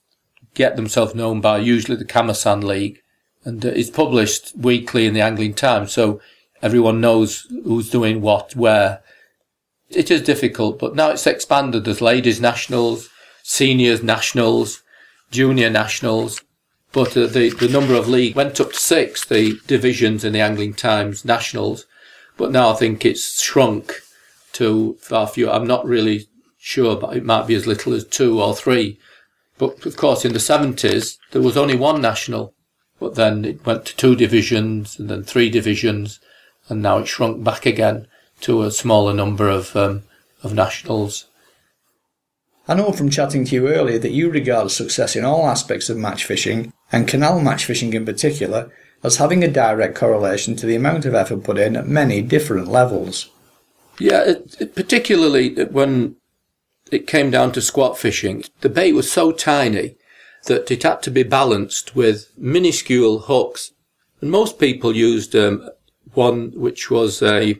[0.53, 2.99] get themselves known by usually the Kamasan League,
[3.43, 6.21] and uh, it's published weekly in the Angling Times, so
[6.61, 9.01] everyone knows who's doing what where.
[9.89, 11.83] It is difficult, but now it's expanded.
[11.83, 13.09] There's ladies nationals,
[13.43, 14.83] seniors nationals,
[15.31, 16.41] junior nationals,
[16.93, 19.25] but uh, the the number of league went up to six.
[19.25, 21.85] The divisions in the Angling Times nationals,
[22.37, 23.95] but now I think it's shrunk
[24.53, 25.51] to far fewer.
[25.51, 26.27] I'm not really
[26.61, 28.99] sure, but it might be as little as two or three.
[29.57, 32.53] But of course, in the 70s, there was only one national,
[32.99, 36.19] but then it went to two divisions and then three divisions,
[36.69, 38.07] and now it shrunk back again
[38.41, 40.03] to a smaller number of, um,
[40.43, 41.25] of nationals.
[42.67, 45.97] I know from chatting to you earlier that you regard success in all aspects of
[45.97, 48.71] match fishing, and canal match fishing in particular,
[49.03, 52.67] as having a direct correlation to the amount of effort put in at many different
[52.67, 53.29] levels.
[53.99, 56.17] Yeah, it, it, particularly when
[56.91, 59.95] it came down to squat fishing, the bait was so tiny
[60.45, 63.71] that it had to be balanced with minuscule hooks.
[64.19, 65.69] And most people used um,
[66.13, 67.59] one which was a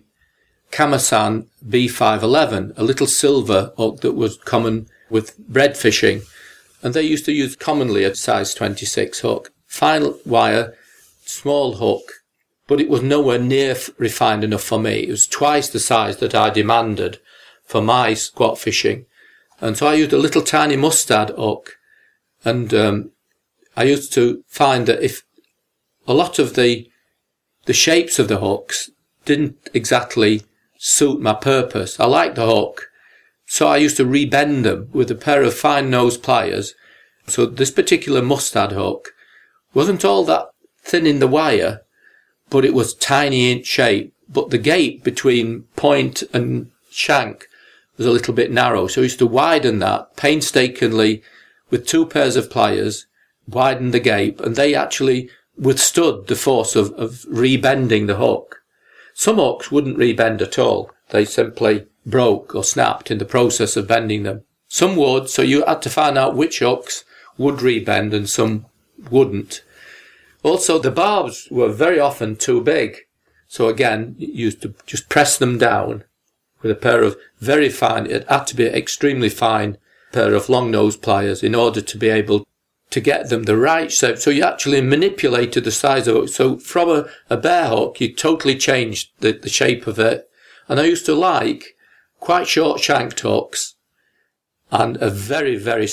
[0.72, 6.22] Kamasan B511, a little silver hook that was common with bread fishing.
[6.84, 9.52] And they used to use commonly a size 26 hook.
[9.68, 10.74] Fine wire,
[11.24, 12.12] small hook,
[12.68, 15.04] but it was nowhere near refined enough for me.
[15.04, 17.20] It was twice the size that I demanded
[17.66, 19.06] for my squat fishing.
[19.62, 21.78] And so I used a little tiny Mustad hook.
[22.44, 23.12] And um,
[23.78, 25.24] I used to find that if
[26.08, 26.88] a lot of the
[27.66, 28.90] the shapes of the hooks
[29.24, 30.42] didn't exactly
[30.80, 32.00] suit my purpose.
[32.00, 32.88] I liked the hook,
[33.46, 36.74] so I used to rebend them with a pair of fine nose pliers.
[37.28, 39.14] So this particular Mustad hook
[39.76, 40.48] wasn't all that
[40.82, 41.82] thin in the wire,
[42.50, 44.12] but it was tiny in shape.
[44.28, 47.48] But the gap between point and shank
[48.02, 48.88] was a little bit narrow.
[48.88, 51.22] So I used to widen that painstakingly
[51.70, 53.06] with two pairs of pliers,
[53.48, 58.64] widen the gape, and they actually withstood the force of, of rebending the hook.
[59.14, 60.90] Some hooks wouldn't rebend at all.
[61.10, 64.46] They simply broke or snapped in the process of bending them.
[64.68, 67.04] Some would, so you had to find out which hooks
[67.38, 68.66] would rebend and some
[69.12, 69.64] wouldn't.
[70.42, 72.98] Also, the barbs were very often too big.
[73.48, 76.06] So again, you used to just press them down
[76.62, 79.78] with a pair of very fine, it had to be extremely fine
[80.12, 82.46] pair of long nose pliers in order to be able
[82.90, 84.18] to get them the right shape.
[84.18, 86.28] So you actually manipulated the size of it.
[86.30, 90.30] So from a, a bear hook, you totally changed the, the shape of it.
[90.68, 91.78] And I used to like
[92.20, 93.76] quite short shanked hooks
[94.72, 95.88] and a very, very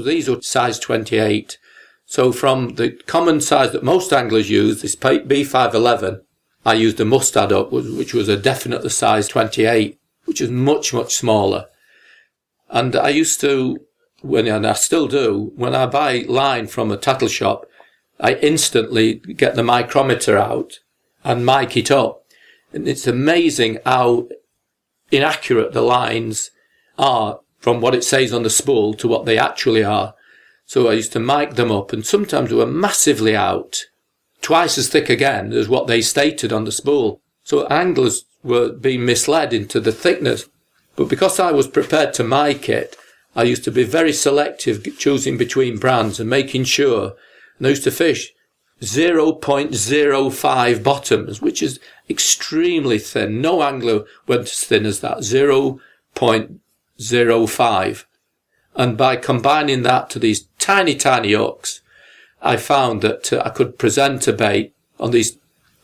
[0.00, 1.58] these were size 28.
[2.06, 6.20] So from the common size that most anglers use, this B511,
[6.64, 11.14] I used a Mustad hook, which was a definite size 28 which is much, much
[11.14, 11.66] smaller.
[12.68, 13.78] And I used to,
[14.22, 17.66] when, and I still do, when I buy line from a tattle shop,
[18.18, 20.78] I instantly get the micrometer out
[21.24, 22.24] and mic it up.
[22.72, 24.28] And it's amazing how
[25.10, 26.50] inaccurate the lines
[26.98, 30.14] are from what it says on the spool to what they actually are.
[30.64, 33.82] So I used to mic them up and sometimes they were massively out,
[34.40, 37.20] twice as thick again as what they stated on the spool.
[37.42, 40.48] So anglers were being misled into the thickness.
[40.96, 42.96] But because I was prepared to mic it,
[43.34, 47.14] I used to be very selective choosing between brands and making sure.
[47.58, 48.34] And I used to fish
[48.82, 53.40] 0.05 bottoms, which is extremely thin.
[53.40, 55.18] No angler went as thin as that.
[55.18, 58.04] 0.05.
[58.74, 61.82] And by combining that to these tiny, tiny hooks,
[62.40, 65.38] I found that uh, I could present a bait on these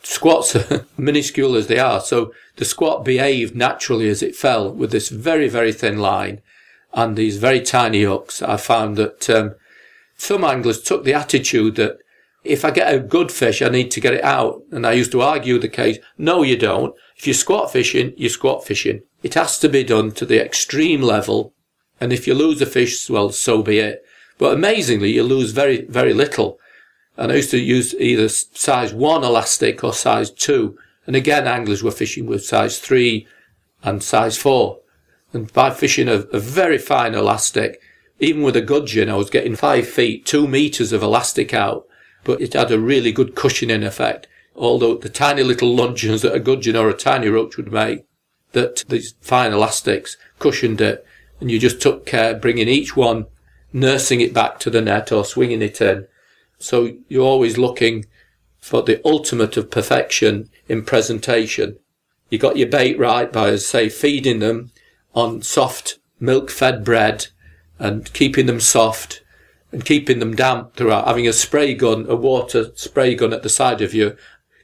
[0.08, 0.56] squats
[0.96, 2.00] minuscule as they are.
[2.00, 6.40] So the squat behaved naturally as it fell with this very, very thin line
[6.94, 8.40] and these very tiny hooks.
[8.40, 9.54] I found that um,
[10.16, 11.98] some anglers took the attitude that
[12.42, 14.62] if I get a good fish, I need to get it out.
[14.72, 15.98] And I used to argue the case.
[16.16, 16.94] No, you don't.
[17.18, 19.02] If you're squat fishing, you're squat fishing.
[19.22, 21.52] It has to be done to the extreme level.
[22.00, 24.02] And if you lose a fish, well, so be it.
[24.38, 26.58] But amazingly, you lose very, very little.
[27.18, 30.78] And I used to use either size one elastic or size two.
[31.04, 33.26] And again, anglers were fishing with size three
[33.82, 34.78] and size four.
[35.32, 37.80] And by fishing a, a very fine elastic,
[38.20, 41.86] even with a gudgeon, I was getting five feet, two meters of elastic out,
[42.22, 44.28] but it had a really good cushioning effect.
[44.54, 48.04] Although the tiny little lungeons that a gudgeon or a tiny roach would make,
[48.52, 51.04] that these fine elastics cushioned it,
[51.40, 53.26] and you just took care bringing each one,
[53.72, 56.06] nursing it back to the net or swinging it in,
[56.58, 58.04] so you're always looking
[58.58, 61.78] for the ultimate of perfection in presentation.
[62.30, 64.72] You got your bait right by, say, feeding them
[65.14, 67.28] on soft milk fed bread
[67.78, 69.22] and keeping them soft
[69.70, 73.48] and keeping them damp throughout, having a spray gun, a water spray gun at the
[73.48, 74.16] side of you,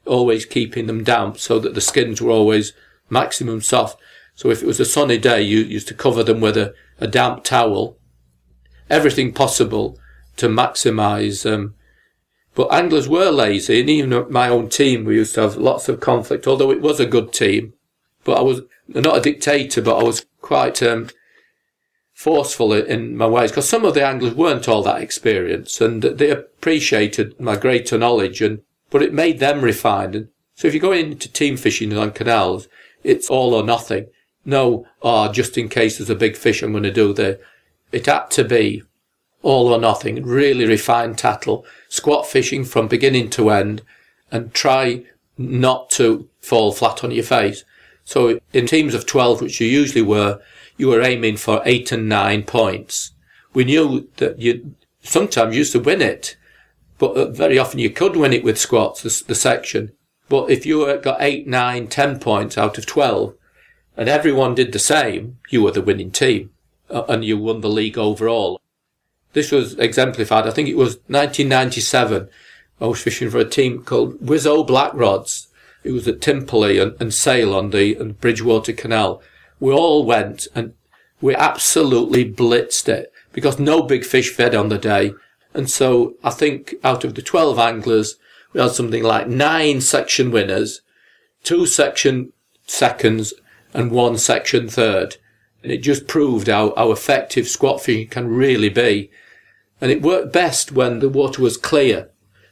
[0.07, 2.73] always keeping them damp so that the skins were always
[3.09, 4.01] maximum soft.
[4.35, 7.07] So if it was a sunny day, you used to cover them with a, a
[7.07, 7.99] damp towel.
[8.91, 9.99] Everything possible
[10.37, 11.75] to maximize um,
[12.55, 16.01] but anglers were lazy, and even my own team, we used to have lots of
[16.01, 17.75] conflict, although it was a good team.
[18.23, 21.11] But I was not a dictator, but I was quite um,
[22.13, 26.31] forceful in my ways, because some of the anglers weren't all that experienced, and they
[26.31, 30.15] appreciated my greater knowledge, and but it made them refined.
[30.15, 32.69] And so if you go into team fishing on canals,
[33.03, 34.07] it's all or nothing.
[34.45, 37.41] No, ah, oh, just in case there's a big fish, I'm going to do the
[37.91, 38.83] It had to be
[39.45, 43.83] all or nothing, really refined tattle, squat fishing from beginning to end,
[44.33, 45.05] and try
[45.37, 47.63] not to fall flat on your face.
[48.05, 50.41] So in teams of 12, which you usually were,
[50.77, 53.13] you were aiming for eight and nine points.
[53.53, 56.37] We knew that you sometimes used to win it,
[56.99, 59.93] but uh, very often you could win it with squats, the, the section.
[60.31, 63.35] But if you got eight, nine, ten points out of 12,
[63.97, 66.51] and everyone did the same, you were the winning team,
[66.89, 68.59] uh, and you won the league overall.
[69.35, 72.29] This was exemplified, I think it was 1997.
[72.81, 75.49] I was fishing for a team called Wizzo Black Rods.
[75.83, 79.23] It was at Timperley and, and Sale on the and Bridgewater Canal.
[79.61, 80.75] We all went and
[81.21, 85.15] we absolutely blitzed it because no big fish fed on the day.
[85.53, 88.17] And so I think out of the 12 anglers,
[88.53, 90.81] we had something like nine section winners,
[91.43, 92.33] two section
[92.67, 93.35] seconds
[93.73, 95.17] and one section third.
[95.63, 99.11] And it just proved how, how effective squat fishing can really be.
[99.85, 102.09] And it worked best when the water was clear.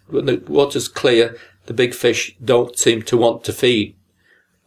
[0.06, 3.96] When the water's clear, the big fish don't seem to want to feed.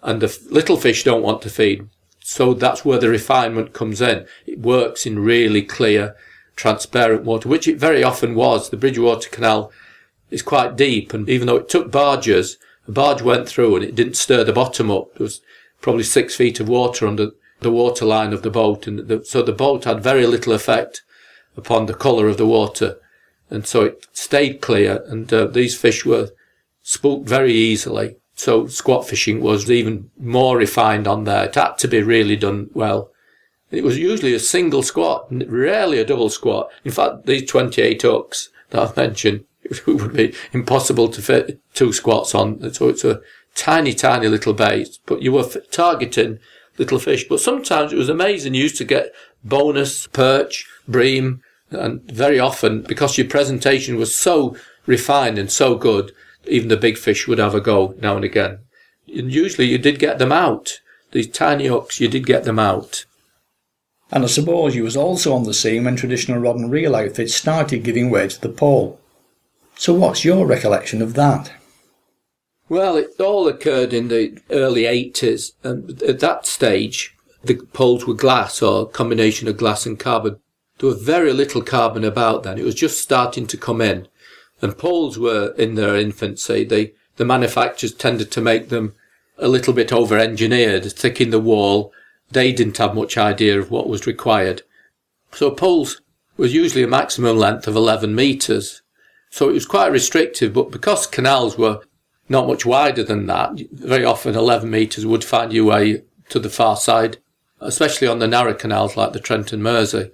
[0.02, 1.88] And the little fish don't want to feed.
[2.22, 4.26] So that's where the refinement comes in.
[4.48, 6.16] It works in really clear,
[6.56, 8.72] transparent water, which it very often was.
[8.72, 9.72] The Bridgewater Canal
[10.32, 11.14] is quite deep.
[11.14, 14.52] And even though it took barges, a barge went through and it didn't stir the
[14.52, 15.14] bottom up.
[15.14, 15.42] There was
[15.82, 18.88] probably six feet of water under the water line of the boat.
[18.88, 21.04] And the, so the boat had very little effect
[21.58, 22.98] upon the colour of the water.
[23.50, 25.04] And so it stayed clear.
[25.08, 26.30] And uh, these fish were
[26.82, 28.18] spooked very easily.
[28.36, 31.46] So squat fishing was even more refined on there.
[31.46, 33.12] It had to be really done well.
[33.72, 36.70] It was usually a single squat, rarely a double squat.
[36.84, 41.94] In fact, these 28 hooks that I've mentioned, it would be impossible to fit two
[41.94, 42.74] squats on.
[42.74, 43.22] So it's a
[43.56, 46.40] tiny, tiny little bait, but you were targeting
[46.78, 47.26] little fish.
[47.28, 48.54] But sometimes it was amazing.
[48.54, 49.14] You used to get
[49.44, 56.12] bonus, perch, bream, and very often, because your presentation was so refined and so good,
[56.46, 58.60] even the big fish would have a go now and again.
[59.08, 60.80] And usually you did get them out.
[61.12, 63.06] These tiny hooks, you did get them out.
[64.12, 67.34] And I suppose you was also on the scene when traditional rod and reel outfits
[67.34, 69.00] started giving way to the pole.
[69.76, 71.52] So what's your recollection of that?
[72.70, 78.14] Well, it all occurred in the early 80s, and at that stage, the poles were
[78.14, 80.38] glass or a combination of glass and carbon.
[80.80, 82.58] There was very little carbon about then.
[82.58, 84.08] It was just starting to come in.
[84.62, 86.64] And poles were in their infancy.
[86.64, 88.94] They, the manufacturers tended to make them
[89.38, 91.94] a little bit over engineered, thick in the wall.
[92.32, 94.64] They didn't have much idea of what was required.
[95.32, 96.02] So poles
[96.38, 98.82] was usually a maximum length of 11 metres.
[99.30, 101.82] So it was quite restrictive, but because canals were
[102.28, 106.50] not much wider than that, very often 11 metres would find your way to the
[106.50, 107.18] far side,
[107.60, 110.12] especially on the narrow canals like the Trent and Mersey.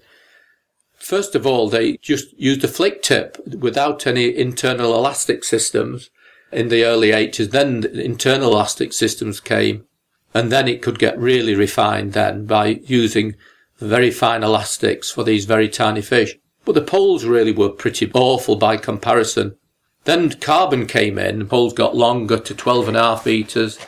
[1.02, 6.12] First of all, they just used a flick tip without any internal elastic systems
[6.52, 7.50] in the early 80s.
[7.50, 9.86] Then the internal elastic systems came
[10.34, 13.36] and then it could get really refined then by using
[13.80, 16.38] very fine elastics for these very tiny fish.
[16.66, 19.58] But the poles really were pretty awful by comparison.
[20.04, 23.80] Then carbon came in, the poles got longer to 12 and a half metres,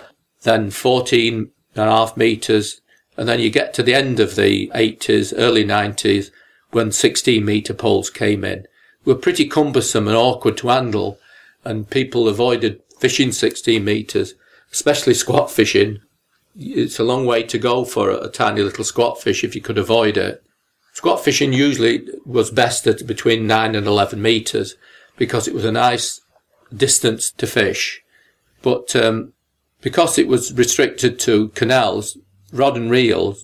[0.42, 2.82] then 14 and a half metres,
[3.16, 6.32] and then you get to the end of the 80s, early 90s,
[6.74, 8.66] when 16 metre poles came in.
[9.06, 11.20] Were pretty cumbersome and awkward to handle,
[11.64, 14.34] and people avoided fishing 16 metres,
[14.72, 16.00] especially squat fishing.
[16.58, 19.62] It's a long way to go for a, a tiny little squat fish if you
[19.62, 20.44] could avoid it.
[20.94, 24.76] Squat fishing usually was best at between 9 and 11 metres
[25.18, 26.22] because it was a nice
[26.76, 28.02] distance to fish.
[28.62, 29.34] But um,
[29.82, 32.18] because it was restricted to canals,
[32.52, 33.36] rod and reel,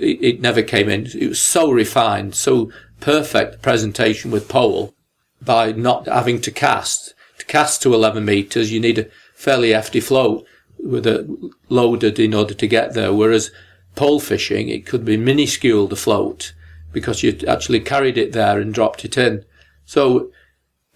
[0.00, 1.06] it, it, never came in.
[1.06, 4.94] It was so refined, so perfect presentation with pole
[5.40, 7.14] by not having to cast.
[7.38, 10.46] To cast to 11 metres, you need a fairly hefty float
[10.78, 13.12] with a loaded in order to get there.
[13.12, 13.50] Whereas
[13.94, 16.52] pole fishing, it could be minuscule, the float
[16.96, 19.44] because you actually carried it there and dropped it in.
[19.84, 20.30] So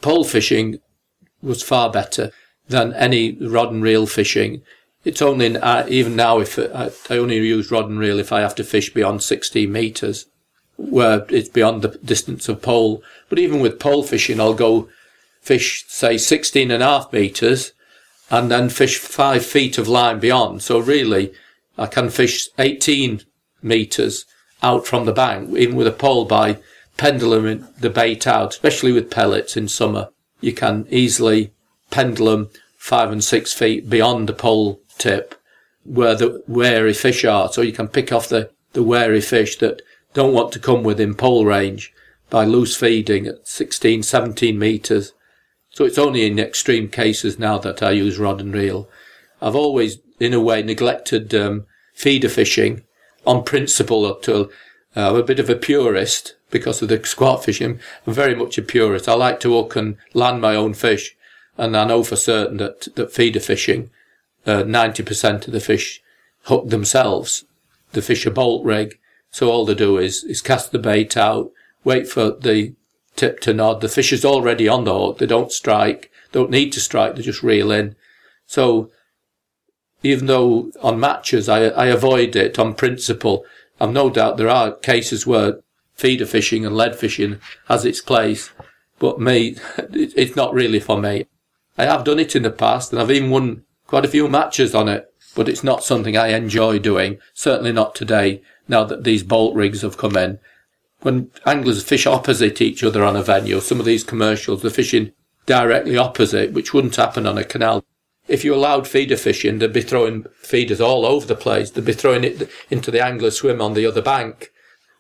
[0.01, 0.79] pole fishing
[1.43, 2.31] was far better
[2.69, 4.63] than any rod and reel fishing.
[5.05, 8.41] It's only uh, even now if uh, I only use rod and reel if I
[8.41, 10.27] have to fish beyond 16 meters,
[10.77, 13.03] where it's beyond the distance of pole.
[13.29, 14.89] But even with pole fishing, I'll go
[15.41, 17.73] fish say 16 and a half meters
[18.31, 20.63] and then fish five feet of line beyond.
[20.63, 21.33] So really,
[21.79, 23.23] I can fish 18
[23.63, 24.27] meters
[24.63, 26.59] out from the bank, even with a pole by
[26.99, 30.11] pendulum the bait out, especially with pellets in summer.
[30.43, 31.53] You can easily
[31.91, 35.35] pendulum five and six feet beyond the pole tip
[35.85, 37.51] where the wary fish are.
[37.53, 39.83] So you can pick off the, the wary fish that
[40.15, 41.93] don't want to come within pole range
[42.29, 45.13] by loose feeding at 16, 17 metres.
[45.71, 48.89] So it's only in extreme cases now that I use rod and reel.
[49.41, 52.83] I've always, in a way, neglected um, feeder fishing
[53.27, 54.51] on principle up to
[54.97, 57.79] uh, I'm a bit of a purist because of the squat fishing.
[58.07, 59.09] I'm very much a purist.
[59.09, 61.17] I like to hook and land my own fish.
[61.57, 63.91] And I know for certain that, that feeder fishing,
[64.47, 66.03] uh, 90% of the fish
[66.45, 67.45] hook themselves.
[67.93, 68.99] The fish are bolt rig.
[69.31, 71.51] So all they do is, is cast the bait out,
[71.85, 72.75] wait for the
[73.17, 73.81] tip to nod.
[73.81, 75.19] The fish is already on the hook.
[75.19, 77.15] They don't strike, don't need to strike.
[77.15, 77.95] They just reel in.
[78.47, 78.91] So
[80.03, 83.45] even though on matches I, I avoid it on principle,
[83.81, 85.61] I've no doubt there are cases where
[85.95, 88.51] feeder fishing and lead fishing has its place,
[88.99, 91.27] but me, it's not really for me.
[91.79, 94.73] I have done it in the past and I've even won quite a few matches
[94.73, 97.19] on it, but it's not something I enjoy doing.
[97.35, 100.39] Certainly not today, now that these bolt rigs have come in.
[101.01, 105.11] When anglers fish opposite each other on a venue, some of these commercials, they're fishing
[105.45, 107.85] directly opposite, which wouldn't happen on a canal.
[108.29, 111.71] If you allowed feeder fishing, they'd be throwing feeders all over the place.
[111.71, 114.53] They'd be throwing it into the angler swim on the other bank.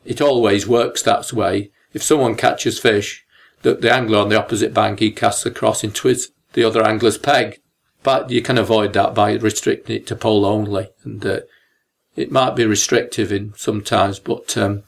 [0.04, 1.70] It always works that way.
[1.92, 3.24] If someone catches fish,
[3.62, 7.18] the, the angler on the opposite bank, he casts across into his, the other angler's
[7.18, 7.60] peg.
[8.02, 10.88] But you can avoid that by restricting it to pole only.
[11.04, 11.40] And uh,
[12.16, 14.82] it might be restrictive in sometimes, but um,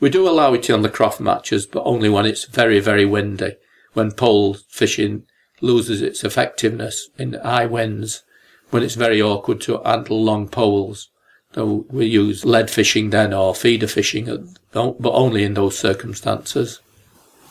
[0.00, 3.56] we do allow it on the croft matches, but only when it's very, very windy.
[3.92, 5.24] When pole fishing
[5.60, 8.24] loses its effectiveness in high winds,
[8.70, 11.10] when it's very awkward to handle long poles.
[11.54, 16.80] So we use lead fishing then or feeder fishing, but only in those circumstances.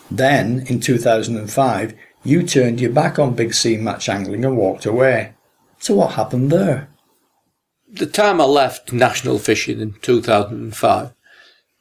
[0.10, 1.94] Then, in 2005,
[2.24, 5.34] you turned your back on big sea match angling and walked away.
[5.80, 6.90] So what happened there?
[7.92, 11.14] The time I left national fishing in 2005,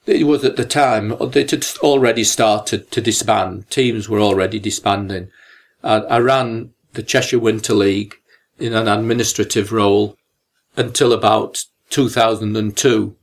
[0.07, 3.71] it was at the time it had already started to disband.
[3.71, 5.31] Teams were already disbanding.
[5.85, 8.17] I, I ran the Cheshire Winter League
[8.59, 10.17] in an administrative role
[10.77, 13.17] until about 2002.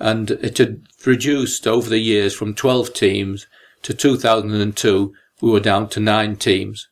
[0.00, 3.46] And it had reduced over the years from 12 teams
[3.82, 5.14] to 2002,
[5.44, 6.88] we were down to nine teams.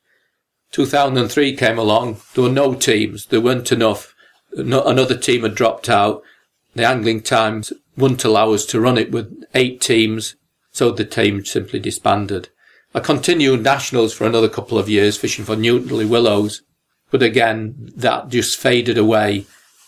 [0.73, 4.15] 2003 came along, there were no teams, there weren't enough.
[4.55, 6.23] No, another team had dropped out.
[6.75, 10.37] The angling times wouldn't allow us to run it with eight teams,
[10.71, 12.51] so the team simply disbanded.
[12.95, 16.63] I continued nationals for another couple of years fishing for Newton-le-Willows,
[17.11, 19.47] but again, that just faded away,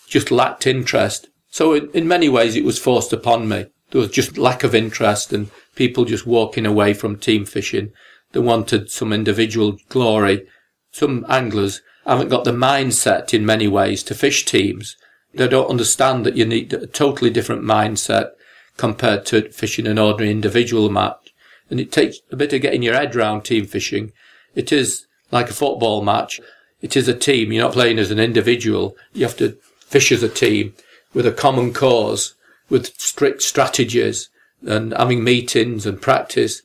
[0.09, 1.29] just lacked interest.
[1.51, 3.67] So in, in many ways it was forced upon me.
[3.91, 7.93] There was just lack of interest and people just walking away from team fishing.
[8.35, 10.47] They wanted some individual glory.
[10.91, 14.97] Some anglers haven't got the mindset in many ways to fish teams.
[15.33, 18.33] They don't understand that you need a totally different mindset
[18.77, 21.25] compared to fishing an ordinary individual match
[21.71, 24.13] and it takes a bit of getting your head round team fishing.
[24.55, 26.41] It is like a football match.
[26.83, 27.53] It is a team.
[27.53, 28.97] You're not playing as an individual.
[29.13, 30.75] You have to fish as a team
[31.13, 32.35] with a common cause,
[32.69, 34.29] with strict strategies
[34.67, 36.63] and having meetings and practice.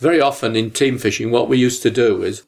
[0.00, 2.44] Very often in team fishing, what we used to do is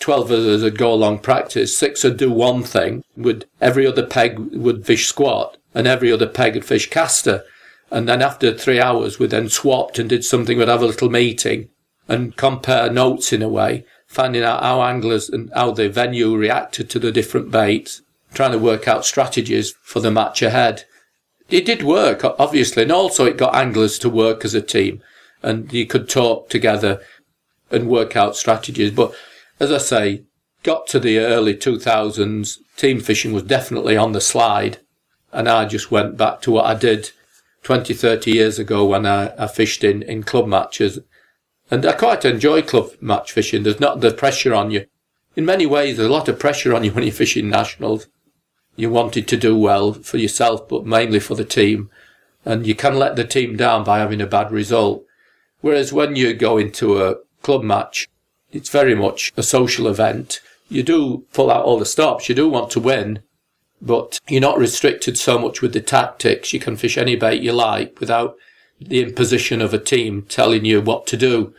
[0.00, 4.06] 12 of us would go along practice, six would do one thing, would every other
[4.06, 7.44] peg would fish squat and every other peg would fish caster.
[7.90, 10.56] And then after three hours, we then swapped and did something.
[10.56, 11.68] We'd have a little meeting
[12.08, 16.88] and compare notes in a way, finding out how anglers and how the venue reacted
[16.90, 18.00] to the different baits,
[18.32, 20.84] trying to work out strategies for the match ahead.
[21.50, 25.02] It did work, obviously, and also it got anglers to work as a team
[25.44, 27.00] and you could talk together
[27.70, 28.90] and work out strategies.
[28.90, 29.14] But
[29.60, 30.24] as I say,
[30.62, 34.78] got to the early 2000s, team fishing was definitely on the slide
[35.34, 37.10] and I just went back to what I did
[37.64, 41.00] 20, 30 years ago when I, I fished in, in club matches.
[41.70, 43.64] And I quite enjoy club match fishing.
[43.64, 44.86] There's not the pressure on you.
[45.34, 48.06] In many ways, there's a lot of pressure on you when you're fishing nationals.
[48.76, 51.90] You wanted to do well for yourself, but mainly for the team.
[52.44, 55.04] And you can let the team down by having a bad result.
[55.64, 58.06] Whereas when you go into a club match,
[58.52, 60.42] it's very much a social event.
[60.68, 62.28] You do pull out all the stops.
[62.28, 63.22] You do want to win,
[63.80, 66.52] but you're not restricted so much with the tactics.
[66.52, 68.36] You can fish any bait you like without
[68.78, 71.54] the imposition of a team telling you what to do.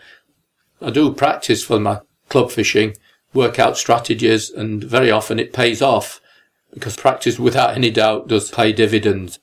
[0.80, 2.96] I do practice for my club fishing,
[3.34, 6.22] work out strategies, and very often it pays off
[6.72, 9.40] because practice without any doubt does pay dividends.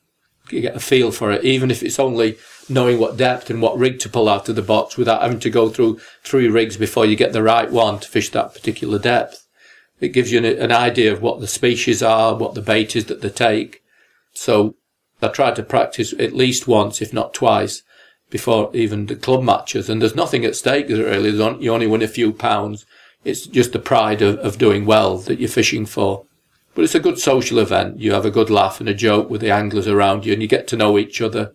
[0.50, 2.36] You get a feel for it, even if it's only
[2.68, 5.50] knowing what depth and what rig to pull out of the box without having to
[5.50, 9.46] go through three rigs before you get the right one to fish that particular depth.
[10.00, 13.06] It gives you an, an idea of what the species are, what the bait is
[13.06, 13.82] that they take.
[14.34, 14.76] So
[15.20, 17.82] I tried to practice at least once, if not twice,
[18.30, 19.88] before even the club matches.
[19.88, 21.30] And there's nothing at stake really.
[21.30, 22.84] You only win a few pounds.
[23.24, 26.24] It's just the pride of, of doing well that you're fishing for.
[26.74, 28.00] But it's a good social event.
[28.00, 30.48] You have a good laugh and a joke with the anglers around you and you
[30.48, 31.54] get to know each other.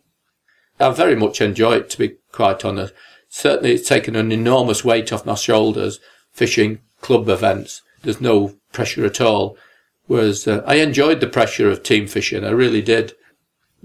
[0.80, 2.94] I very much enjoy it, to be quite honest.
[3.30, 6.00] Certainly it's taken an enormous weight off my shoulders
[6.32, 7.82] fishing club events.
[8.04, 9.58] There's no pressure at all.
[10.06, 12.44] Whereas uh, I enjoyed the pressure of team fishing.
[12.46, 13.14] I really did.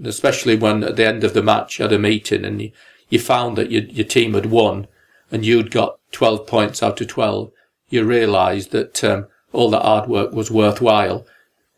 [0.03, 2.71] Especially when at the end of the match you had a meeting and you,
[3.09, 4.87] you found that your, your team had won
[5.31, 7.51] and you'd got 12 points out of 12.
[7.89, 11.25] You realised that um, all the hard work was worthwhile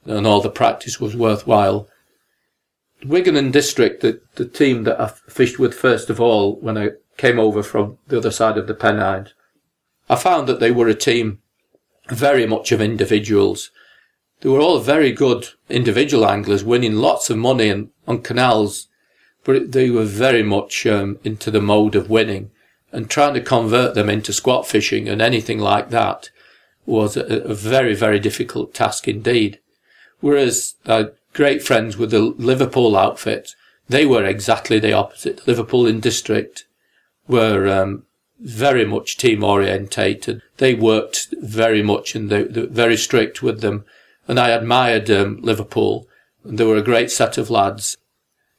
[0.05, 1.88] and all the practice was worthwhile.
[3.03, 6.91] Wigan and District, the, the team that I fished with first of all when I
[7.17, 9.33] came over from the other side of the Pennines,
[10.09, 11.39] I found that they were a team
[12.09, 13.71] very much of individuals.
[14.41, 18.87] They were all very good individual anglers, winning lots of money and, on canals,
[19.43, 22.51] but they were very much um, into the mode of winning
[22.91, 26.29] and trying to convert them into squat fishing and anything like that
[26.85, 29.59] was a, a very, very difficult task indeed.
[30.19, 31.05] Whereas uh,
[31.36, 33.55] great friends with the Liverpool outfit,
[33.88, 35.45] they were exactly the opposite.
[35.45, 36.65] Liverpool in district
[37.27, 38.03] were um,
[38.39, 40.41] very much team orientated.
[40.57, 43.86] They worked very much and they, were very strict with them.
[44.27, 46.07] And I admired um, Liverpool.
[46.43, 47.97] And they were a great set of lads.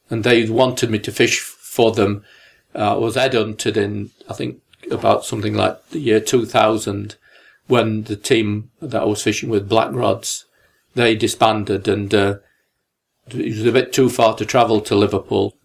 [0.09, 2.23] And they wanted me to fish for them.
[2.75, 4.61] Uh, I was headhunted in, I think,
[4.91, 7.15] about something like the year 2000
[7.65, 10.45] when the team that I was fishing with, Black Rods,
[10.95, 12.37] they disbanded and uh,
[13.29, 15.55] it was a bit too far to travel to Liverpool.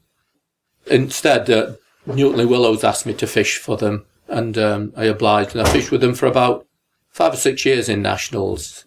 [0.87, 1.73] Instead, uh,
[2.07, 6.01] Newton-le-Willows asked me to fish for them, and um, I obliged, and I fished with
[6.01, 6.67] them for about
[7.11, 8.85] five or six years in nationals.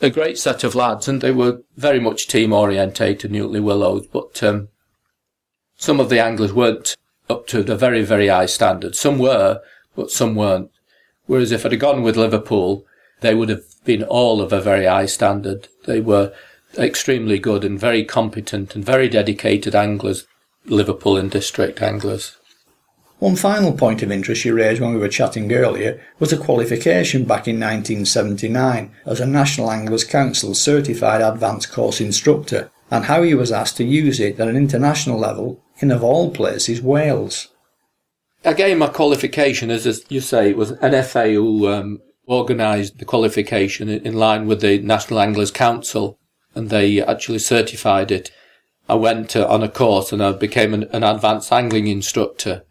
[0.00, 4.68] A great set of lads, and they were very much team orientated, Newton-le-Willows, but um,
[5.76, 6.96] some of the anglers weren't
[7.28, 8.96] up to the very, very high standard.
[8.96, 9.60] Some were,
[9.94, 10.70] but some weren't.
[11.26, 12.84] Whereas if I'd have gone with Liverpool,
[13.20, 15.68] they would have been all of a very high standard.
[15.86, 16.32] They were
[16.78, 20.26] extremely good and very competent and very dedicated anglers.
[20.66, 22.36] Liverpool and district anglers.
[23.18, 27.22] One final point of interest you raised when we were chatting earlier was a qualification
[27.22, 33.34] back in 1979 as a National Anglers Council certified advanced course instructor and how he
[33.34, 37.48] was asked to use it at an international level in, of all places, Wales.
[38.44, 44.14] Again, my qualification, as you say, it was NFA who um, organised the qualification in
[44.14, 46.18] line with the National Anglers Council
[46.54, 48.30] and they actually certified it.
[48.88, 52.64] I went on a course and I became an, an advanced angling instructor.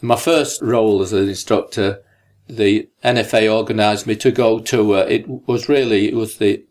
[0.00, 2.02] In my first role as an instructor,
[2.48, 6.64] the NFA organised me to go to, uh, it was really, it was the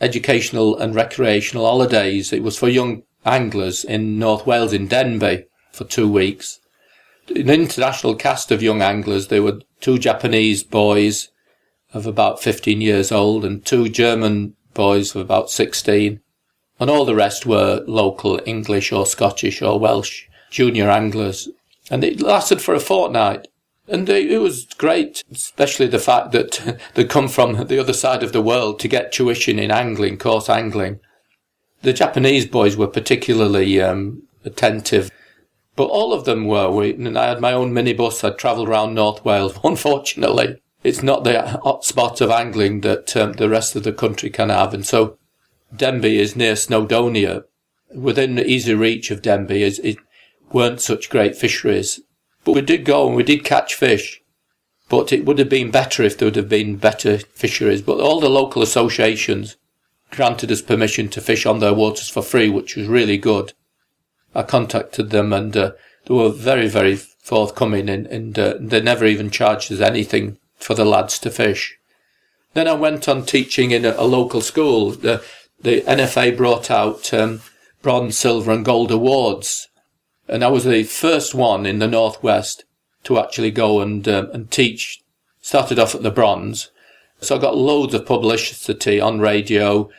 [0.00, 2.32] educational and recreational holidays.
[2.32, 6.60] It was for young anglers in North Wales in Denbigh for two weeks.
[7.28, 9.28] An international cast of young anglers.
[9.28, 11.28] There were two Japanese boys
[11.92, 16.20] of about 15 years old and two German boys of about 16
[16.80, 21.48] and all the rest were local English or Scottish or Welsh junior anglers.
[21.90, 23.48] And it lasted for a fortnight.
[23.86, 28.32] And it was great, especially the fact that they come from the other side of
[28.32, 31.00] the world to get tuition in angling, coarse angling.
[31.82, 35.10] The Japanese boys were particularly um, attentive,
[35.76, 36.70] but all of them were.
[36.70, 38.24] We, and I had my own minibus.
[38.24, 39.58] I travelled around North Wales.
[39.64, 44.28] Unfortunately, it's not the hot spot of angling that um, the rest of the country
[44.28, 45.18] can have, and so
[45.74, 47.44] Denbigh is near Snowdonia.
[47.94, 49.96] Within easy reach of Denbigh is, it
[50.52, 52.00] weren't such great fisheries.
[52.44, 54.20] But we did go and we did catch fish.
[54.88, 57.80] But it would have been better if there would have been better fisheries.
[57.80, 59.56] But all the local associations
[60.10, 63.54] granted us permission to fish on their waters for free, which was really good.
[64.34, 65.72] I contacted them and uh,
[66.06, 70.74] they were very, very forthcoming and, and uh, they never even charged us anything for
[70.74, 71.78] the lads to fish.
[72.54, 74.92] Then I went on teaching in a, a local school.
[74.92, 75.24] The,
[75.60, 77.40] the NFA brought out um,
[77.82, 79.68] bronze, silver, and gold awards,
[80.28, 82.64] and I was the first one in the northwest
[83.04, 85.02] to actually go and um, and teach.
[85.40, 86.70] Started off at the bronze,
[87.20, 89.90] so I got loads of publicity on radio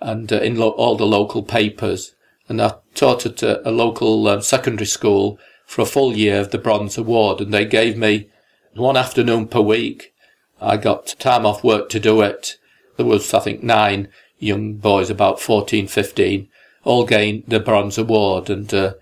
[0.00, 2.14] and uh, in lo- all the local papers,
[2.48, 6.50] and I taught at a, a local um, secondary school for a full year of
[6.50, 8.28] the bronze award, and they gave me
[8.74, 10.14] one afternoon per week.
[10.60, 12.56] I got time off work to do it.
[12.96, 14.08] There was, I think, nine
[14.38, 16.48] young boys, about 14, 15,
[16.84, 18.50] all gained the bronze award.
[18.50, 18.94] And uh,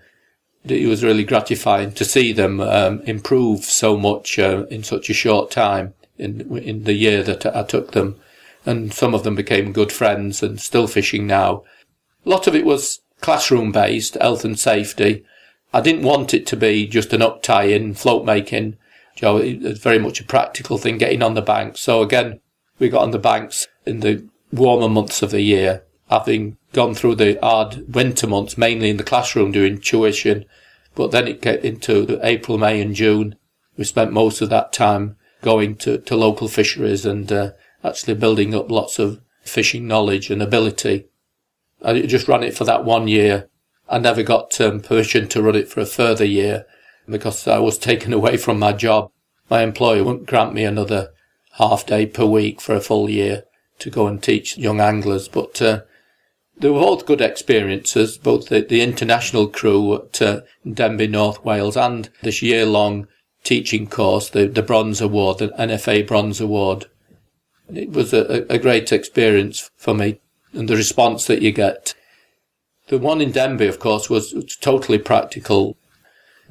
[0.63, 5.13] it was really gratifying to see them um, improve so much uh, in such a
[5.13, 8.19] short time in, in the year that I took them.
[8.65, 11.63] And some of them became good friends and still fishing now.
[12.25, 15.23] A lot of it was classroom based, health and safety.
[15.73, 18.77] I didn't want it to be just an up tie-in, float making.
[19.21, 21.79] Joe, it's very much a practical thing, getting on the banks.
[21.79, 22.41] So again,
[22.79, 27.15] we got on the banks in the warmer months of the year, having gone through
[27.15, 30.45] the hard winter months, mainly in the classroom doing tuition.
[30.95, 33.35] But then it get into the April, May and June.
[33.77, 37.51] We spent most of that time going to, to local fisheries and uh,
[37.83, 41.05] actually building up lots of fishing knowledge and ability.
[41.83, 43.49] I just ran it for that one year.
[43.87, 46.65] I never got um, permission to run it for a further year
[47.07, 49.10] because I was taken away from my job.
[49.51, 51.11] My employer wouldn't grant me another
[51.55, 53.43] half day per week for a full year
[53.79, 55.27] to go and teach young anglers.
[55.27, 55.81] But uh,
[56.57, 61.75] they were both good experiences, both the, the international crew at uh, Denbigh, North Wales,
[61.75, 63.09] and this year long
[63.43, 66.85] teaching course, the, the Bronze Award, the NFA Bronze Award.
[67.73, 70.21] It was a, a great experience for me
[70.53, 71.93] and the response that you get.
[72.87, 75.75] The one in Denbigh, of course, was totally practical.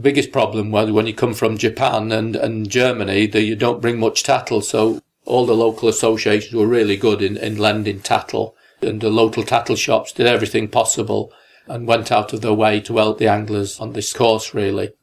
[0.01, 3.83] The biggest problem was when you come from Japan and, and Germany that you don't
[3.83, 4.63] bring much tattle.
[4.63, 9.43] So all the local associations were really good in, in lending tattle and the local
[9.43, 11.31] tattle shops did everything possible
[11.67, 14.95] and went out of their way to help the anglers on this course really.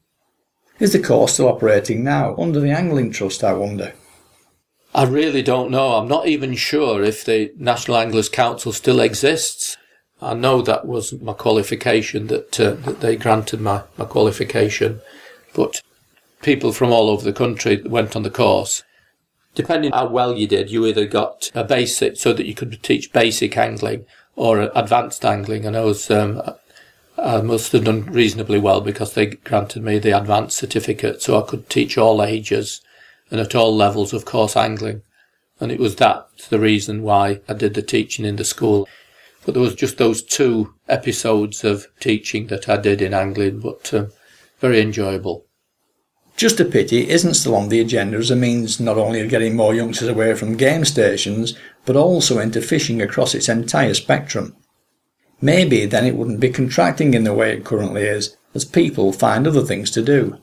[0.80, 3.94] Is the course still operating now under the Angling Trust, I wonder?
[4.96, 5.94] I really don't know.
[5.94, 9.78] I'm not even sure if the National Anglers Council still exists.
[10.22, 15.02] I know that was my qualification, that, uh, that they granted my, my qualification.
[15.54, 15.82] But
[16.42, 18.84] people from all over the country went on the course.
[19.54, 23.14] Depending how well you did, you either got a basic so that you could teach
[23.14, 24.06] basic angling
[24.36, 25.66] or advanced angling.
[25.66, 26.42] And I was, um,
[27.18, 31.48] I must have done reasonably well because they granted me the advanced certificate so I
[31.48, 32.82] could teach all ages
[33.32, 35.02] and at all levels of coarse angling.
[35.60, 38.88] And it was that the reason why I did the teaching in the school.
[39.48, 43.94] But there was just those two episodes of teaching that I did in angling, but
[43.94, 44.10] um,
[44.60, 45.46] very enjoyable.
[46.36, 49.30] Just a pity it isn't still on the agenda as a means not only of
[49.30, 54.54] getting more youngsters away from game stations, but also into fishing across its entire spectrum.
[55.40, 59.48] Maybe then it wouldn't be contracting in the way it currently is, as people find
[59.48, 60.38] other things to do.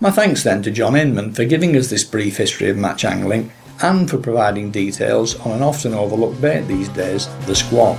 [0.00, 3.52] My thanks then to John Inman for giving us this brief history of match angling
[3.82, 7.98] and for providing details on an often overlooked bait these days, the squat.